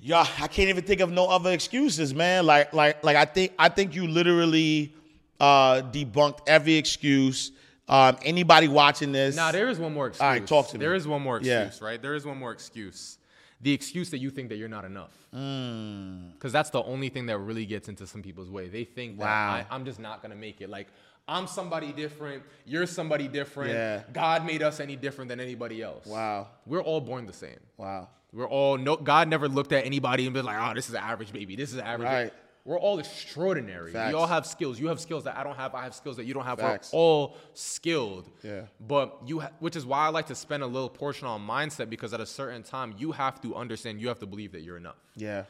[0.00, 2.44] Yeah, I can't even think of no other excuses, man.
[2.46, 4.92] Like, like, like I think I think you literally
[5.40, 7.52] uh debunked every excuse.
[7.88, 9.34] Um, anybody watching this?
[9.36, 10.22] Now there is one more excuse.
[10.22, 10.84] All right, talk to me.
[10.84, 11.62] There is one more Yeah.
[11.64, 12.00] excuse, right?
[12.00, 13.18] There is one more excuse.
[13.60, 15.10] The excuse that you think that you're not enough.
[15.34, 16.32] Mm.
[16.32, 18.68] Because that's the only thing that really gets into some people's way.
[18.68, 19.26] They think Wow.
[19.54, 20.68] I, I'm just not gonna make it.
[20.70, 20.88] Like
[21.26, 22.42] I'm somebody different.
[22.64, 23.72] You're somebody different.
[23.72, 24.02] Yeah.
[24.12, 26.06] God made us any different than anybody else.
[26.06, 26.48] Wow.
[26.66, 27.58] We're all born the same.
[27.76, 28.08] Wow.
[28.32, 28.96] We're all no.
[28.96, 31.56] God never looked at anybody and been like, "Oh, this is an average baby.
[31.56, 32.32] This is an average." Right.
[32.68, 33.92] We're all extraordinary.
[33.92, 34.12] Facts.
[34.12, 34.78] We all have skills.
[34.78, 35.74] You have skills that I don't have.
[35.74, 36.58] I have skills that you don't have.
[36.58, 36.92] Facts.
[36.92, 38.28] We're all skilled.
[38.42, 38.62] Yeah.
[38.86, 41.88] But you, ha- which is why I like to spend a little portion on mindset
[41.88, 44.00] because at a certain time you have to understand.
[44.02, 45.44] You have to believe that you're enough Yeah.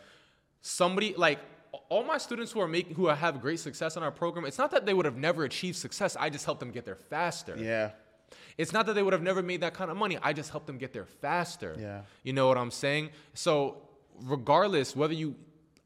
[0.62, 1.38] somebody like
[1.90, 4.70] all my students who are making who have great success in our program it's not
[4.70, 7.90] that they would have never achieved success i just helped them get there faster Yeah.
[8.56, 10.66] it's not that they would have never made that kind of money i just helped
[10.66, 12.00] them get there faster Yeah.
[12.22, 13.82] you know what i'm saying so
[14.22, 15.34] regardless whether you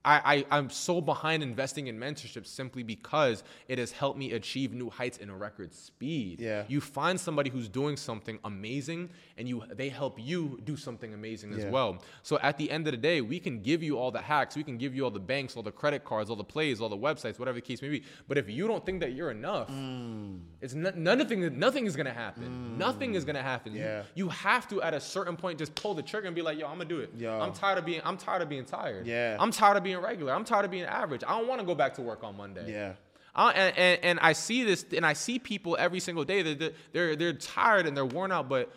[0.05, 4.72] I, I, I'm so behind investing in mentorship simply because it has helped me achieve
[4.74, 6.40] new heights in a record speed.
[6.40, 6.64] Yeah.
[6.66, 11.53] You find somebody who's doing something amazing and you they help you do something amazing
[11.53, 11.70] as Yeah.
[11.70, 12.03] well.
[12.22, 14.64] So at the end of the day, we can give you all the hacks, we
[14.64, 16.96] can give you all the banks, all the credit cards, all the plays, all the
[16.98, 18.03] websites, whatever the case may be.
[18.26, 20.40] But if you don't think that you're enough, Mm.
[20.61, 21.59] it's n- nothing.
[21.59, 22.76] Nothing is gonna happen.
[22.76, 23.72] Nothing is gonna happen.
[23.74, 24.03] You- Yeah.
[24.14, 26.66] You, have to at a certain point just pull the trigger and be like, "Yo,
[26.66, 27.11] I'm gonna do it.
[27.16, 27.38] Yo.
[27.38, 28.00] I'm tired of being.
[28.05, 29.07] I'm tired of being tired.
[29.07, 29.36] Yeah.
[29.38, 30.32] I'm tired of being regular.
[30.32, 31.22] I'm tired of being average.
[31.26, 32.72] I don't want to go back to work on Monday.
[32.72, 32.93] Yeah.
[33.34, 36.59] I, and, and, and I see this, and I see people every single day that
[36.59, 38.70] that they're they're tired and they're worn out, but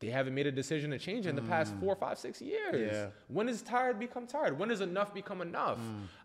[0.00, 2.90] they haven't made a decision to change in the past four, five, six years.
[2.90, 2.92] Mm.
[2.92, 3.06] Yeah.
[3.28, 4.58] When does tired become tired?
[4.58, 5.78] When does enough become enough?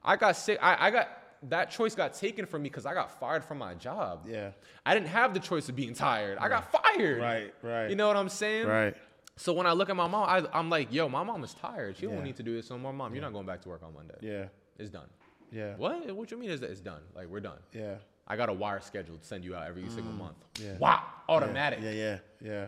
[0.03, 0.59] I got sick.
[0.61, 1.09] I, I got
[1.49, 4.25] that choice got taken from me because I got fired from my job.
[4.27, 4.51] Yeah.
[4.85, 6.37] I didn't have the choice of being tired.
[6.37, 7.21] I got fired.
[7.21, 7.89] Right, right.
[7.89, 8.67] You know what I'm saying?
[8.67, 8.95] Right.
[9.37, 11.97] So when I look at my mom, I, I'm like, yo, my mom is tired.
[11.97, 12.13] She Yeah.
[12.13, 12.93] don't need to do this no more.
[12.93, 14.15] Mom, you're not going back to work on Monday.
[14.21, 14.45] Yeah.
[14.79, 15.07] It's done.
[15.51, 15.75] Yeah.
[15.75, 16.15] What?
[16.15, 17.01] What you mean is that it's done?
[17.15, 17.59] Like we're done.
[17.73, 17.95] Yeah.
[18.27, 20.37] I got a wire schedule to send you out every single month.
[20.55, 20.63] Mm.
[20.65, 20.77] Yeah.
[20.79, 21.79] Wow, automatic.
[21.81, 21.91] Yeah.
[21.91, 22.17] Yeah.
[22.41, 22.67] Yeah.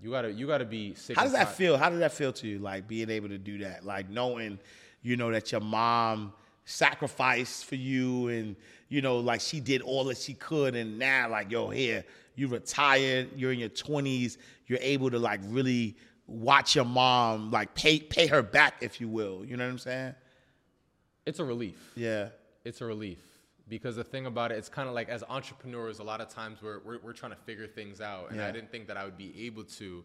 [0.00, 1.16] You gotta you gotta be sick.
[1.16, 1.76] How does that feel?
[1.78, 2.58] How does that feel to you?
[2.58, 4.58] Like being able to do that, like knowing,
[5.02, 6.32] you know, that your mom
[6.66, 8.56] sacrificed for you, and
[8.88, 12.04] you know, like she did all that she could, and now, like, yo, here
[12.36, 17.74] you retired, you're in your twenties, you're able to like really watch your mom, like
[17.74, 19.44] pay pay her back, if you will.
[19.44, 20.14] You know what I'm saying?
[21.24, 21.92] It's a relief.
[21.96, 22.28] Yeah.
[22.64, 23.18] it's a relief
[23.68, 26.62] because the thing about it, it's kind of like as entrepreneurs, a lot of times
[26.62, 28.30] we're, we're, we're trying to figure things out.
[28.30, 28.46] And Yeah.
[28.46, 30.04] I didn't think that I would be able to.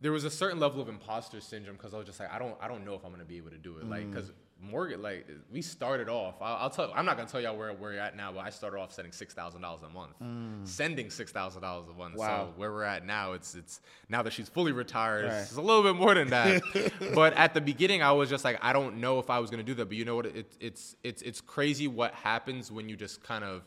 [0.00, 2.56] There was a certain level of imposter syndrome because I was just like, I don't,
[2.60, 3.88] I don't know if I'm gonna be able to do it.
[3.88, 4.12] Like, mm.
[4.12, 4.32] because
[4.62, 6.34] Morgan, like, we started off.
[6.40, 6.92] I'll, I'll tell.
[6.94, 9.12] I'm not gonna tell y'all where where you're at now, but I started off sending
[9.12, 10.66] six thousand dollars a month, mm.
[10.68, 12.16] sending six thousand dollars a month.
[12.16, 12.48] Wow.
[12.48, 15.40] So where we're at now, it's it's now that she's fully retired, Right.
[15.40, 16.62] it's a little bit more than that.
[17.14, 19.62] but at the beginning, I was just like, I don't know if I was gonna
[19.62, 19.86] do that.
[19.86, 20.26] But you know what?
[20.26, 23.62] It, it's it's it's crazy what happens when you just kind of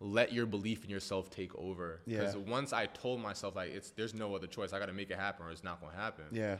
[0.00, 2.00] let your belief in yourself take over.
[2.06, 2.40] Because Yeah.
[2.42, 5.18] once I told myself like it's there's no other choice, I got to make it
[5.18, 6.24] happen or it's not gonna happen.
[6.32, 6.56] Yeah.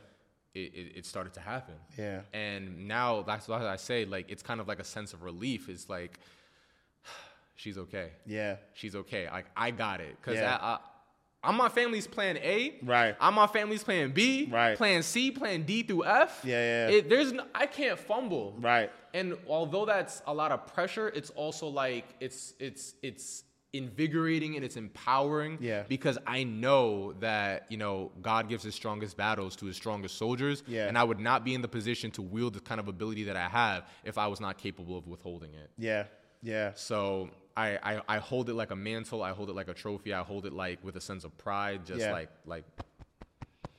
[0.54, 1.74] It, it, started to happen.
[1.98, 2.20] Yeah.
[2.32, 5.68] And now that's why I say like it's kind of like a sense of relief.
[5.68, 6.20] It's like
[7.56, 8.10] she's okay.
[8.24, 8.56] Yeah.
[8.72, 9.28] She's okay.
[9.28, 10.16] Like I got it.
[10.22, 10.56] Cause Yeah.
[10.60, 10.78] I, I,
[11.44, 12.76] I'm my family's plan A.
[12.82, 13.14] Right.
[13.20, 14.48] I'm my family's plan B.
[14.50, 14.76] Right.
[14.76, 16.40] Plan C, plan D through F.
[16.42, 16.96] Yeah, yeah.
[16.96, 18.56] It, there's no, I can't fumble.
[18.58, 18.90] Right.
[19.12, 23.44] And although that's a lot of pressure, it's also like it's it's it's
[23.74, 25.58] invigorating and it's empowering.
[25.60, 25.82] Yeah.
[25.88, 30.62] Because I know that you know God gives His strongest battles to His strongest soldiers.
[30.66, 30.86] Yeah.
[30.88, 33.36] And I would not be in the position to wield the kind of ability that
[33.36, 35.70] I have if I was not capable of withholding it.
[35.76, 36.04] Yeah.
[36.42, 36.72] Yeah.
[36.74, 39.22] So I, I, I hold it like a mantle.
[39.22, 40.12] I hold it like a trophy.
[40.12, 42.12] I hold it like with a sense of pride, just Yeah.
[42.12, 42.64] like like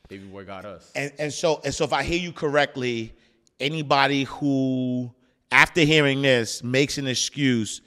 [0.07, 0.91] baby boy got us.
[0.95, 3.13] And and so and so if I hear you correctly,
[3.59, 5.11] anybody who
[5.51, 7.81] after hearing this makes an excuse,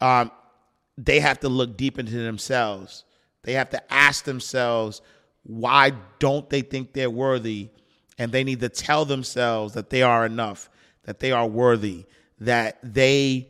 [0.00, 0.30] um,
[0.98, 3.04] they have to look deep into themselves.
[3.42, 5.02] They have to ask themselves,
[5.42, 7.70] why don't they think they're worthy?
[8.18, 10.70] And they need to tell themselves that they are enough,
[11.04, 12.04] that they are worthy,
[12.40, 13.48] that they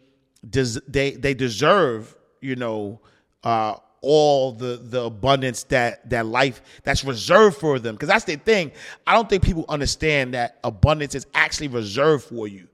[0.49, 3.01] des- they they deserve, you know,
[3.45, 7.95] uh, all the the abundance that that life that's reserved for them.
[7.95, 8.72] Because that's the thing.
[9.07, 12.68] I don't think people understand that abundance is actually reserved for you.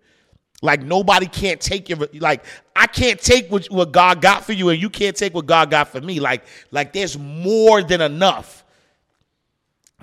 [0.61, 2.45] Like nobody can't take your like
[2.75, 5.71] I can't take what, what God got for you, and you can't take what God
[5.71, 6.19] got for me.
[6.19, 8.65] Like like there's more than enough.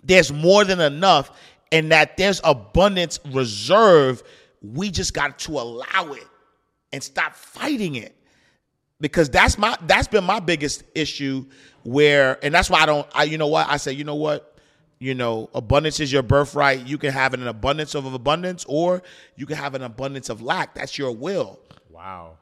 [0.03, 1.32] There's more than enough,
[1.72, 4.24] and that there's abundance reserve.
[4.62, 6.28] We just got to allow it
[6.93, 8.16] and stop fighting it
[9.01, 11.45] because that's my that's been my biggest issue
[11.84, 14.55] where and that's why I don't I you know what I say you know what
[15.00, 16.86] you know abundance is your birthright.
[16.86, 19.04] You can have an abundance of abundance or
[19.36, 20.76] you can have an abundance of lack.
[20.76, 21.60] That's your will.
[21.89, 22.38] Wow.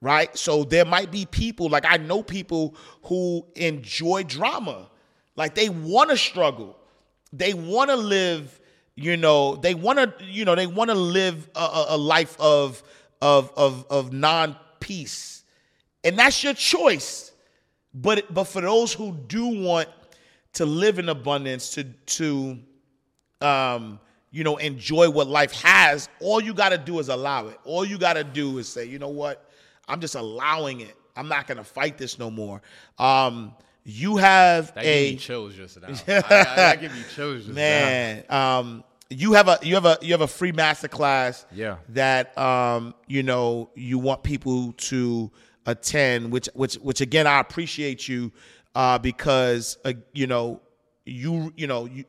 [0.00, 0.36] right?
[0.36, 4.88] So there might be people like I know people who enjoy drama.
[5.36, 6.78] Like they want to struggle.
[7.32, 8.60] They want to live
[8.98, 12.82] you know they want to you know they want to live a, a, life of
[13.20, 15.36] of of of non peace
[16.06, 17.32] and that's your choice.
[17.92, 19.88] But but for those who do want
[20.56, 22.58] to live in abundance to to
[23.40, 23.98] um
[24.30, 27.84] you know enjoy what life has all you got to do is allow it all
[27.84, 29.50] you got to do is say you know what
[29.88, 32.60] i'm just allowing it i'm not going to fight this no more
[32.98, 33.54] um
[33.84, 35.88] you have That a gave chills just now.
[36.08, 36.20] I, I,
[36.56, 37.54] that give me chills just now.
[37.54, 41.44] man um you have a you have a you have a free masterclass.
[41.52, 41.76] Yeah.
[41.90, 45.30] that um you know you want people to
[45.66, 48.32] attend which which which again I appreciate you
[48.76, 50.60] uh because uh, you know
[51.04, 52.04] you you know you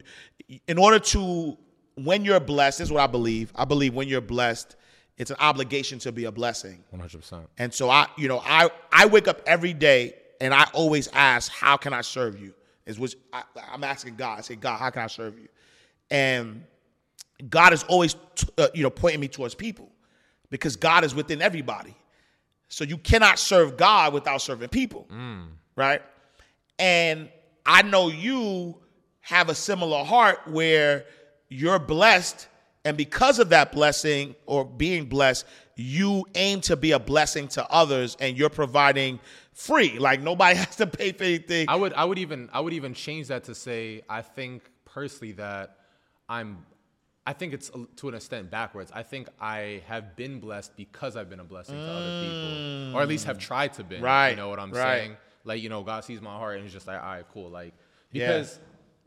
[0.68, 1.58] in order to
[1.96, 4.76] when you're blessed this is what I believe I believe when you're blessed
[5.18, 7.48] it's an obligation to be a blessing 100%.
[7.58, 11.52] and so I, you know, I I wake up every day and I always ask,
[11.52, 12.54] how can I serve you?
[12.86, 13.42] Is which I,
[13.72, 14.38] I'm asking God.
[14.38, 15.48] I say, God, how can I serve you?
[16.12, 16.64] And
[17.50, 19.90] God is always, t- uh, you know, pointing me towards people
[20.52, 21.96] because God is within everybody.
[22.70, 25.08] So you cannot serve God without serving people,
[25.76, 26.02] right?
[26.80, 27.30] And
[27.66, 28.78] I know you
[29.22, 31.06] have a similar heart where
[31.50, 32.48] you're blessed,
[32.86, 37.70] and because of that blessing or being blessed, you aim to be a blessing to
[37.70, 39.20] others, and you're providing
[39.54, 40.00] free.
[40.00, 41.68] Like nobody has to pay for anything.
[41.70, 45.34] I would I would even I would even change that to say I think personally
[45.34, 45.78] that
[46.30, 46.66] I'm
[47.26, 48.90] I think it's to an extent backwards.
[48.96, 53.02] I think I have been blessed because I've been a blessing to other people, or
[53.02, 53.42] at least have mm.
[53.42, 53.98] tried to be.
[53.98, 55.00] Right, You know what I'm right.
[55.02, 55.18] saying?
[55.48, 57.50] Like you know, God sees my heart and He's just like, all right, cool.
[57.50, 57.74] Like
[58.12, 58.60] because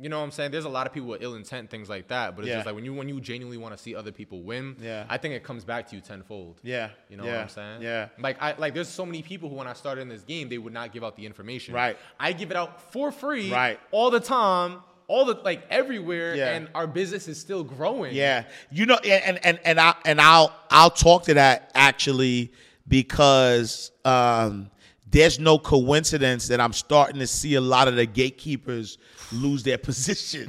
[0.03, 0.51] you know what I'm saying.
[0.51, 2.35] There's a lot of people with ill intent, things like that.
[2.35, 2.55] But it's Yeah.
[2.57, 4.77] just like when you when you genuinely want to see other people win.
[4.81, 5.05] Yeah.
[5.11, 6.59] I think it comes back to you tenfold.
[6.63, 7.83] Yeah, You know yeah, what I'm saying?
[7.83, 8.09] yeah.
[8.19, 10.57] Like I like there's so many people who when I started in this game they
[10.59, 11.75] would not give out the information.
[11.75, 11.99] Right.
[12.19, 13.53] I give it out for free.
[13.53, 13.79] Right.
[13.91, 16.53] All the time all the like everywhere, Yeah.
[16.55, 18.15] and our business is still growing.
[18.15, 22.53] Yeah, you know, and and and I and I'll I'll talk to that actually
[22.87, 24.71] because um,
[25.11, 28.99] there's no coincidence that I'm starting to see a lot of the gatekeepers
[29.33, 30.49] lose their position.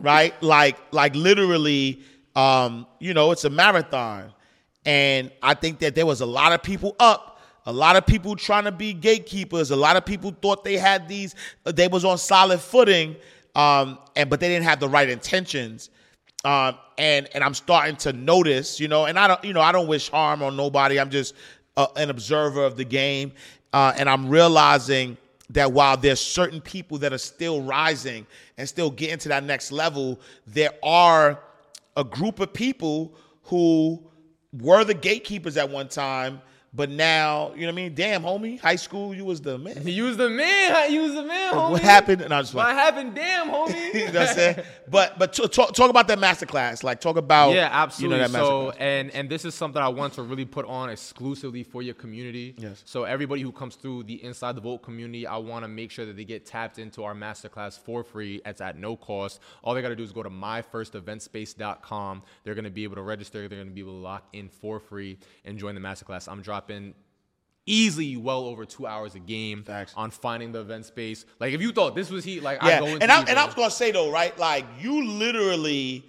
[0.00, 0.40] right?
[0.42, 2.02] Like like literally,
[2.34, 4.32] um, you know, it's a marathon,
[4.84, 7.32] and I think that there was a lot of people up.
[7.68, 9.72] A lot of people trying to be gatekeepers.
[9.72, 11.34] A lot of people thought they had these.
[11.64, 13.16] They was on solid footing,
[13.56, 15.90] um, and but they didn't have the right intentions.
[16.44, 19.72] Um, and and I'm starting to notice, you know, and I don't, you know, I
[19.72, 21.00] don't wish harm on nobody.
[21.00, 21.34] I'm just
[21.76, 23.32] uh, an observer of the game,
[23.72, 25.16] uh, and I'm realizing
[25.50, 28.26] that while there's certain people that are still rising
[28.58, 31.40] and still getting to that next level, there are
[31.96, 33.14] a group of people
[33.44, 34.02] who
[34.52, 36.40] were the gatekeepers at one time,
[36.76, 37.94] but now, you know what I mean?
[37.94, 39.80] Damn, homie, high school, you was the man.
[39.86, 40.92] You was the man.
[40.92, 41.70] You was the man, homie.
[41.70, 42.20] What happened?
[42.20, 43.14] And I just What like, happened?
[43.14, 43.94] Damn, homie.
[43.94, 44.60] you know what I'm saying?
[44.86, 46.84] But but talk talk about that masterclass.
[46.84, 48.18] Like talk about Yeah, absolutely.
[48.18, 48.76] You know, that so, masterclass.
[48.80, 52.54] and and this is something I want to really put on exclusively for your community.
[52.58, 52.82] Yes.
[52.84, 56.04] So everybody who comes through the Inside the Vault community, I want to make sure
[56.04, 58.42] that they get tapped into our masterclass for free.
[58.44, 59.40] It's at no cost.
[59.64, 62.22] All they got to do is go to myfirsteventspace.com.
[62.44, 63.48] They're going to be able to register.
[63.48, 66.30] They're going to be able to lock in for free and join the masterclass.
[66.30, 66.65] I'm dropping
[67.66, 69.92] easily well over two hours a game Facts.
[69.96, 71.26] on finding the event space.
[71.40, 73.38] Like if you thought this was heat, like I yeah, go into and I, and
[73.38, 74.36] I was gonna say though, right?
[74.38, 76.04] Like you literally,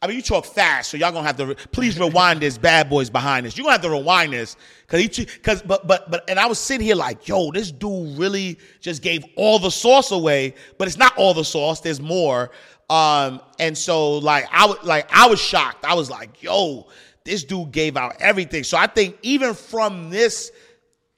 [0.00, 2.56] I mean, you talk fast, so y'all gonna have to re- please rewind this.
[2.56, 3.56] Bad boys behind this.
[3.56, 6.58] You gonna have to rewind this because he because but but but and I was
[6.58, 10.98] sitting here like, yo, this dude really just gave all the sauce away, but it's
[10.98, 11.80] not all the sauce.
[11.80, 12.50] There's more.
[12.90, 15.84] Um, and so like I was like I was shocked.
[15.84, 16.86] I was like, yo,
[17.24, 18.64] this dude gave out everything.
[18.64, 20.52] So I think even from this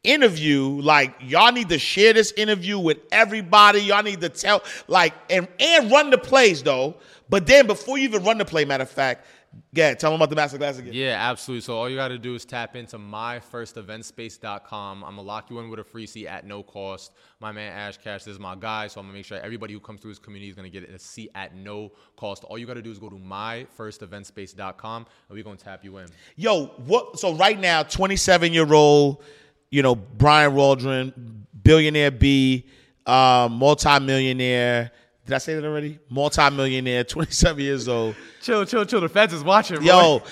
[0.06, 5.12] interview like y'all need to share this interview with everybody y'all need to tell like
[5.28, 6.94] and and run the plays though
[7.28, 9.26] but then before you even run the play matter of fact
[9.72, 11.62] yeah tell them about the masterclass again Yeah, absolutely.
[11.62, 15.04] So all you got to do is tap into myfirsteventspace.com.
[15.04, 17.12] I'm gonna lock you in with a free seat at no cost.
[17.40, 19.80] My man Ash Cash this is my guy, so I'm gonna make sure everybody who
[19.80, 22.44] comes through his community is gonna get a seat at no cost.
[22.44, 26.06] All you got to do is go to myfirsteventspace.com, and we're gonna tap you in.
[26.36, 29.22] yo what so right now 27 year old
[29.70, 32.64] you know brian waldron billionaire b
[33.06, 34.90] um multi-millionaire
[35.26, 39.00] did i say that already multi-millionaire 27 years old Chill, chill, chill.
[39.00, 39.82] The feds is watching.
[39.82, 40.22] Yo,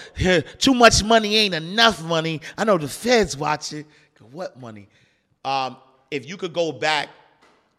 [0.59, 2.41] too much money ain't enough money.
[2.57, 3.85] I know the feds watching.
[4.31, 4.89] What money?
[5.45, 5.77] Um,
[6.13, 7.09] if you could go back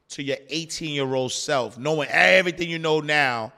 [0.09, 3.53] to your 18 year old self, knowing everything you know now,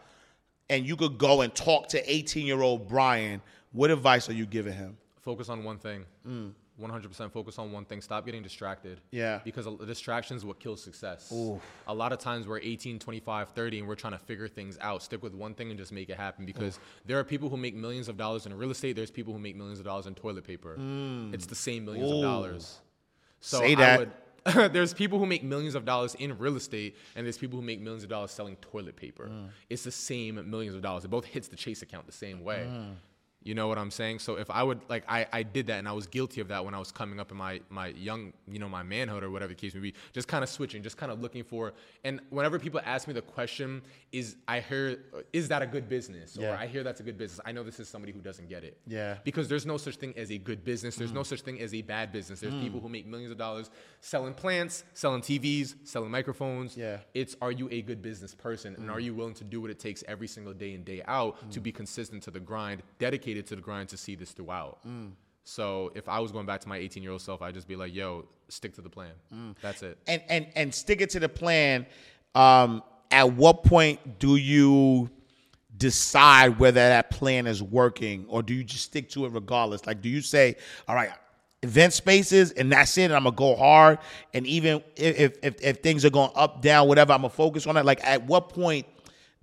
[0.69, 3.41] and you could go and talk to 18 year old Brian,
[3.71, 4.97] what advice are you giving him?
[5.21, 6.05] focus on one thing.
[6.81, 8.01] 100% focus on one thing.
[8.01, 9.01] Stop getting distracted.
[9.11, 9.39] Yeah.
[9.43, 11.33] Because a- distraction is what kills success.
[11.87, 15.01] A lot of times we're 18, 25, 30, and we're trying to figure things out.
[15.03, 16.45] Stick with one thing and just make it happen.
[16.45, 18.95] Because there are people who make millions of dollars in real estate.
[18.95, 20.77] There's people who make millions of dollars in toilet paper.
[20.79, 21.33] Mm.
[21.33, 22.79] It's the same millions of dollars.
[23.39, 23.99] So Say that.
[23.99, 24.11] would-
[24.71, 27.81] there's people who make millions of dollars in real estate, and there's people who make
[27.81, 29.27] millions of dollars selling toilet paper.
[29.29, 29.49] Mm.
[29.69, 31.03] It's the same millions of dollars.
[31.03, 32.65] It both hits the Chase account the same way.
[32.69, 32.93] Mm.
[33.47, 34.19] You know what I'm saying?
[34.19, 36.65] So if I would like, I, I did that, and I was guilty of that
[36.65, 39.49] when I was coming up in my my young, you know, my manhood or whatever
[39.49, 39.93] the case may be.
[40.13, 41.73] Just kind of switching, just kind of looking for.
[42.03, 43.81] And whenever people ask me the question,
[44.11, 44.99] is I hear,
[45.33, 46.37] is that a good business?
[46.37, 46.57] Or Yeah.
[46.59, 47.39] I hear that's a good business.
[47.45, 48.77] I know this is somebody who doesn't get it.
[48.87, 49.17] Yeah.
[49.23, 50.95] Because there's no such thing as a good business.
[50.95, 51.25] There's no mm.
[51.25, 52.39] such thing as a bad business.
[52.39, 52.61] There's mm.
[52.61, 53.69] people who make millions of dollars
[53.99, 56.77] selling plants, selling TVs, selling microphones.
[56.77, 56.99] Yeah.
[57.13, 59.03] It's are you a good business person and are mm.
[59.03, 61.71] you willing to do what it takes every single day and day out to be
[61.71, 64.79] consistent to the grind, dedicated to the grind to see this throughout.
[65.43, 67.75] So if I was going back to my 18 year old self, I'd just be
[67.77, 69.11] like, yo, stick to the plan.
[69.61, 69.97] That's it.
[70.07, 71.85] and and and stick it to the plan.
[72.35, 75.09] Um, at what point do you
[75.77, 79.85] decide whether that plan is working, or do you just stick to it regardless?
[79.85, 80.55] Like, do you say,
[80.87, 81.11] "All right,
[81.63, 83.99] event spaces, and that's it, and I'm gonna go hard,"
[84.33, 87.77] and even if if if things are going up, down, whatever, I'm gonna focus on
[87.77, 87.85] it.
[87.85, 88.85] Like, at what point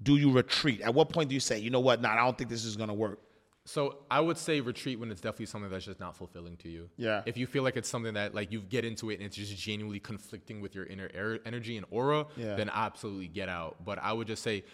[0.03, 0.81] do you retreat?
[0.83, 2.03] At what point do you say, "You know what?
[2.03, 3.21] Nah, I don't think this is gonna work."
[3.67, 6.91] So I would say retreat when it's definitely something that's just not fulfilling to you.
[6.99, 7.23] Yeah.
[7.25, 9.57] If you feel like it's something that like you get into it and it's just
[9.57, 12.57] genuinely conflicting with your inner er- energy and aura, Yeah.
[12.57, 13.83] then absolutely get out.
[13.83, 14.65] But I would just say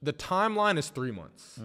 [0.00, 1.60] the timeline is three months.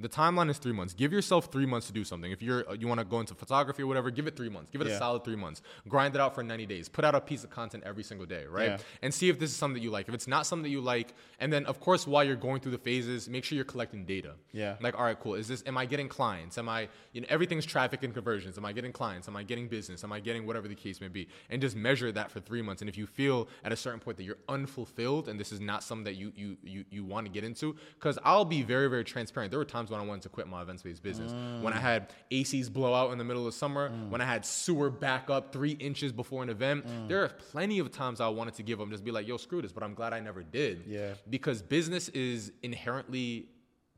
[0.00, 0.94] The timeline is three months.
[0.94, 2.30] Give yourself three months to do something.
[2.30, 4.70] If you're uh, you want to go into photography or whatever, give it three months.
[4.70, 4.94] Give it Yeah.
[4.94, 5.60] a solid three months.
[5.88, 6.88] Grind it out for 90 days.
[6.88, 8.70] Put out a piece of content every single day, right?
[8.70, 8.78] Yeah.
[9.02, 10.06] And see if this is something that you like.
[10.08, 12.72] If it's not something that you like, and then of course while you're going through
[12.72, 14.34] the phases, make sure you're collecting data.
[14.52, 14.76] Yeah.
[14.80, 15.34] Like, all right, cool.
[15.34, 15.64] Is this?
[15.66, 16.58] Am I getting clients?
[16.58, 16.88] Am I?
[17.12, 18.56] You know, everything's traffic and conversions.
[18.56, 19.26] Am I getting clients?
[19.26, 20.04] Am I getting business?
[20.04, 21.26] Am I getting whatever the case may be?
[21.50, 22.82] And just measure that for three months.
[22.82, 25.82] And if you feel at a certain point that you're unfulfilled and this is not
[25.82, 29.02] something that you you you, you want to get into, because I'll be very very
[29.04, 29.50] transparent.
[29.50, 31.32] There were times when I wanted to quit my event space business.
[31.62, 33.90] When I had ACs blow out in the middle of summer.
[34.08, 36.84] When I had sewer back up three inches before an event.
[37.08, 39.36] There are plenty of times I wanted to give up, and just be like, yo,
[39.36, 39.72] screw this.
[39.72, 40.84] But I'm glad I never did.
[40.86, 41.14] Yeah.
[41.28, 43.46] Because business is inherently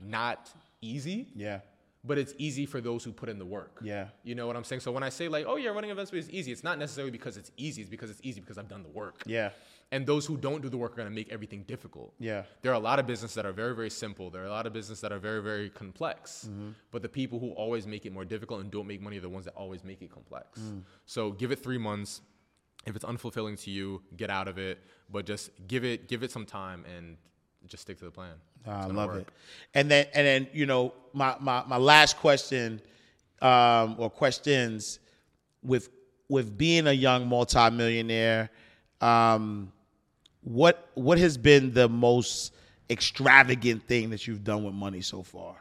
[0.01, 1.61] not easy Yeah.
[2.03, 3.81] but it's easy for those who put in the work.
[3.83, 4.07] Yeah.
[4.25, 4.81] You know what I'm saying?
[4.81, 7.37] So when I say like, oh yeah, running events is easy, it's not necessarily because
[7.37, 9.23] it's easy, it's because it's easy because I've done the work.
[9.27, 9.51] Yeah.
[9.93, 12.15] And those who don't do the work are gonna make everything difficult.
[12.19, 12.45] Yeah.
[12.63, 14.31] There are a lot of businesses that are very, very simple.
[14.31, 16.49] There are a lot of businesses that are very, very complex.
[16.49, 16.71] Mm-hmm.
[16.93, 19.29] But the people who always make it more difficult and don't make money are the
[19.29, 20.61] ones that always make it complex.
[20.61, 20.83] Mm.
[21.07, 22.21] So give it three months.
[22.87, 24.79] If it's unfulfilling to you, get out of it.
[25.11, 27.17] But just give it give it some time and
[27.67, 28.35] just stick to the plan.
[28.67, 29.23] I love work.
[29.23, 29.29] it.
[29.75, 32.81] And then and then you know my my my last question
[33.43, 35.01] um, or questions
[35.63, 35.89] with
[36.29, 38.51] with being a young multimillionaire,
[39.01, 39.73] um,
[40.43, 42.53] what what has been the most
[42.89, 45.57] extravagant thing that you've done with money so far?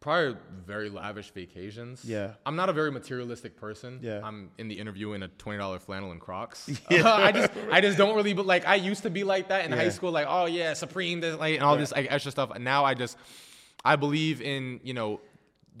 [0.00, 2.04] Probably very lavish vacations.
[2.04, 2.32] Yeah.
[2.44, 4.00] I'm not a very materialistic person.
[4.02, 4.20] Yeah.
[4.22, 6.68] I'm in the interview in a twenty dollar flannel and Crocs.
[6.90, 7.10] Yeah.
[7.10, 9.70] I just I just don't really but like I used to be like that in
[9.70, 9.78] Yeah.
[9.78, 12.50] high school, like, oh yeah, Supreme, this like and all this like extra stuff.
[12.54, 13.16] And now I just
[13.82, 15.20] I believe in, you know,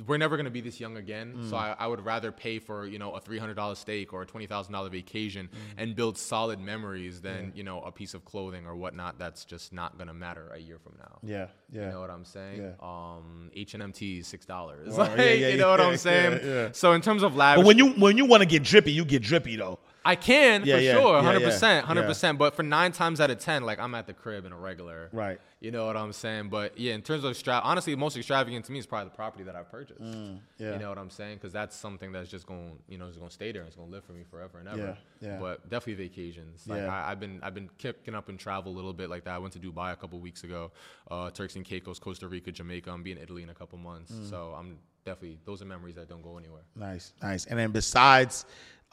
[0.06, 1.34] we're never gonna be this young again.
[1.36, 1.50] Mm.
[1.50, 4.22] So I, I would rather pay for, you know, a three hundred dollar steak or
[4.22, 5.58] a twenty thousand dollar vacation Mm.
[5.78, 9.72] and build solid memories than, you know, a piece of clothing or whatnot that's just
[9.72, 11.18] not gonna matter a year from now.
[11.22, 11.86] Yeah, yeah.
[11.86, 12.62] You know what I'm saying?
[12.62, 12.70] Yeah.
[12.80, 14.88] Um, H and M tees six dollars.
[14.96, 16.40] Wow, Like, yeah, yeah, you know what I'm saying?
[16.42, 16.68] yeah, yeah.
[16.72, 19.04] So in terms of lavish, But when you when you want to get drippy, you
[19.04, 19.78] get drippy though.
[20.06, 22.08] I can Yeah, for yeah, sure, yeah, hundred percent, hundred yeah.
[22.08, 22.38] percent.
[22.38, 25.08] But for nine times out of ten, like I'm at the crib in a regular.
[25.12, 25.40] Right.
[25.60, 26.50] You know what I'm saying?
[26.50, 29.44] But yeah, in terms of extra, honestly, most extravagant to me is probably the property
[29.44, 30.02] that I've purchased.
[30.02, 30.74] Mm, yeah.
[30.74, 31.36] You know what I'm saying?
[31.38, 33.62] Because that's something that's just going, you know, is going to stay there.
[33.62, 34.98] and It's going to live for me forever and ever.
[35.22, 35.38] Yeah, yeah.
[35.40, 36.68] But definitely vacations.
[36.68, 36.94] Like Yeah.
[36.94, 39.32] I, I've been, I've been kicking up and travel a little bit like that.
[39.32, 40.70] I went to Dubai a couple weeks ago,
[41.10, 42.90] uh, Turks and Caicos, Costa Rica, Jamaica.
[42.90, 44.12] I'm being in Italy in a couple months.
[44.12, 44.30] Mm.
[44.30, 46.62] So I'm definitely those are memories that don't go anywhere.
[46.76, 47.46] Nice, nice.
[47.46, 48.44] And then besides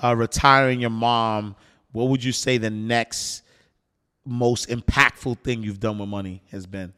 [0.03, 1.55] uh, retiring your mom,
[1.91, 3.43] what would you say the next
[4.25, 6.93] most impactful thing you've done with money has been?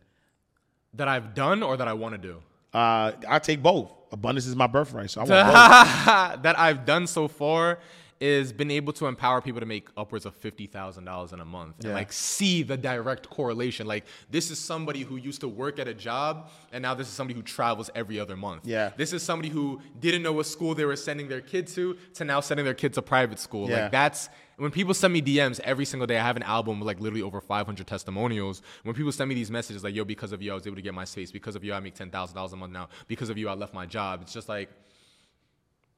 [0.94, 2.42] That I've done or that I want to do.
[2.74, 3.92] Uh, I take both.
[4.12, 5.30] Abundance is my birthright, so I want
[6.36, 6.44] both.
[6.44, 7.80] that I've done so far
[8.24, 11.46] is been able to empower people to make upwards of fifty thousand dollars in a
[11.46, 13.86] month and like see the direct correlation.
[13.86, 17.14] Like this is somebody who used to work at a job and now this is
[17.14, 18.66] somebody who travels every other month.
[18.66, 18.92] Yeah.
[18.96, 22.24] This is somebody who didn't know what school they were sending their kid to to
[22.24, 23.70] now sending their kid to private school.
[23.70, 23.82] Yeah.
[23.82, 26.88] Like that's when people send me DMs every single day, I have an album with
[26.88, 28.62] like literally over 500 testimonials.
[28.84, 30.82] When people send me these messages like, yo, because of you, I was able to
[30.82, 31.32] get my space.
[31.32, 32.88] Because of you, I make $10,000 a month now.
[33.08, 34.22] Because of you, I left my job.
[34.22, 34.70] It's just like,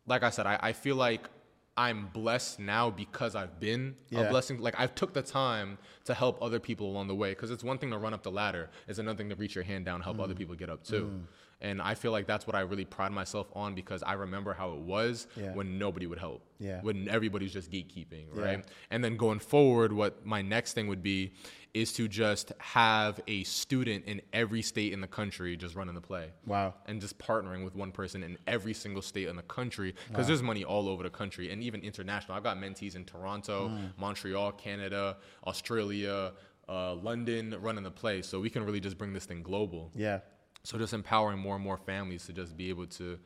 [0.07, 1.29] like I said, I, I feel like
[1.77, 4.21] I'm blessed now because I've been Yeah.
[4.21, 4.59] a blessing.
[4.61, 7.31] Like I've took the time to help other people along the way.
[7.31, 9.63] Because it's one thing to run up the ladder, it's another thing to reach your
[9.65, 10.23] hand down, help Mm.
[10.23, 11.25] other people get up too.
[11.61, 14.71] And I feel like that's what I really pride myself on because I remember how
[14.73, 15.53] it was Yeah.
[15.53, 16.45] when nobody would help.
[16.59, 16.81] Yeah.
[16.81, 18.63] When everybody's just gatekeeping, right?
[18.89, 21.33] And then going forward, what my next thing would be
[21.75, 25.99] is to just have a student in every state in the country just running the
[25.99, 26.29] play.
[26.45, 26.73] Wow.
[26.85, 30.41] And just partnering with one person in every single state in the country because there's
[30.41, 32.37] money all over the country and even international.
[32.37, 36.31] I've got mentees in Toronto, Montreal, Canada, Australia,
[36.69, 38.21] uh, London running the play.
[38.21, 39.91] So we can really just bring this thing global.
[39.93, 40.19] Yeah.
[40.63, 43.19] So just empowering more and more families to just be able to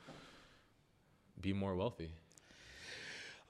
[1.40, 2.16] be more wealthy.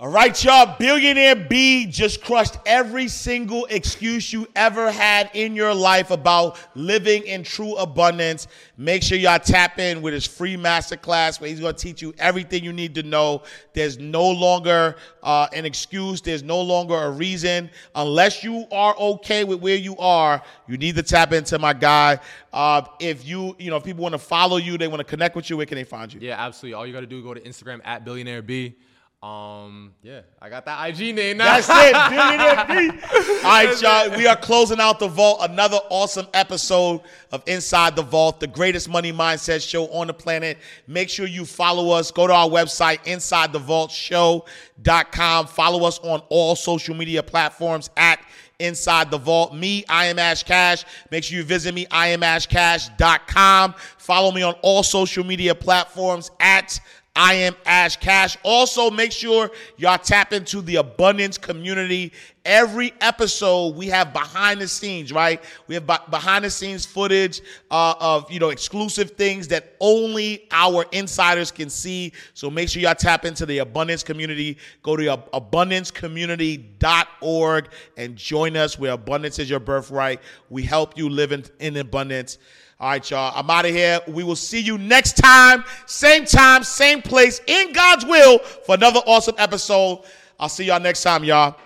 [0.02, 0.78] All right, y'all.
[0.80, 7.24] Billionaire B just crushed every single excuse you ever had in your life about living
[7.24, 8.48] in true abundance.
[8.78, 12.14] Make sure y'all tap in with his free masterclass where he's going to teach you
[12.18, 13.44] everything you need to know.
[13.74, 17.70] There's no longer uh, an excuse, there's no longer a reason.
[17.94, 22.20] Unless you are okay with where you are, you need to tap into my guy.
[22.54, 25.36] Uh, if you, you know, if people want to follow you, they want to connect
[25.36, 26.22] with you, where can they find you?
[26.22, 26.76] Yeah, absolutely.
[26.76, 28.78] All you got to do is go to Instagram at billionaire B.
[29.22, 31.60] Um, yeah, I got that IG name now.
[31.60, 31.94] That's it,
[33.44, 34.18] All right, y'all.
[34.18, 35.40] We are closing out the vault.
[35.42, 37.02] Another awesome episode
[37.34, 40.58] of Inside the Vault, the greatest money mindset show on the planet.
[40.88, 42.12] Make sure you follow us.
[42.12, 45.48] Go to our website, InsideTheVaultShow.com.
[45.48, 48.22] Follow us on all social media platforms at
[48.60, 49.54] Inside the Vault.
[49.54, 50.86] Me, I am Ash Cash.
[51.12, 53.76] Make sure you visit me, iamashcash.com.
[53.98, 56.80] Follow me on all social media platforms at
[57.22, 58.38] I am Ash Cash.
[58.44, 62.14] Also, make sure y'all tap into the abundance community.
[62.46, 65.44] Every episode, we have behind the scenes, right?
[65.68, 70.86] We have behind the scenes footage uh, of you know exclusive things that only our
[70.94, 72.14] insiders can see.
[72.34, 74.58] So make sure y'all tap into the abundance community.
[74.82, 80.22] Go to abundancecommunity.org and join us where abundance is your birthright.
[80.50, 82.38] We help you live in, in abundance.
[82.82, 83.34] All right, y'all.
[83.36, 84.00] I'm out of here.
[84.08, 89.02] We will see you next time, same time, same place, in God's will for another
[89.06, 90.04] awesome episode.
[90.40, 91.58] I'll see y'all next time, y'all.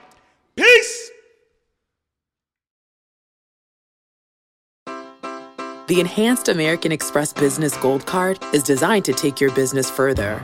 [0.55, 1.11] Peace.
[5.85, 10.43] The Enhanced American Express Business Gold Card is designed to take your business further.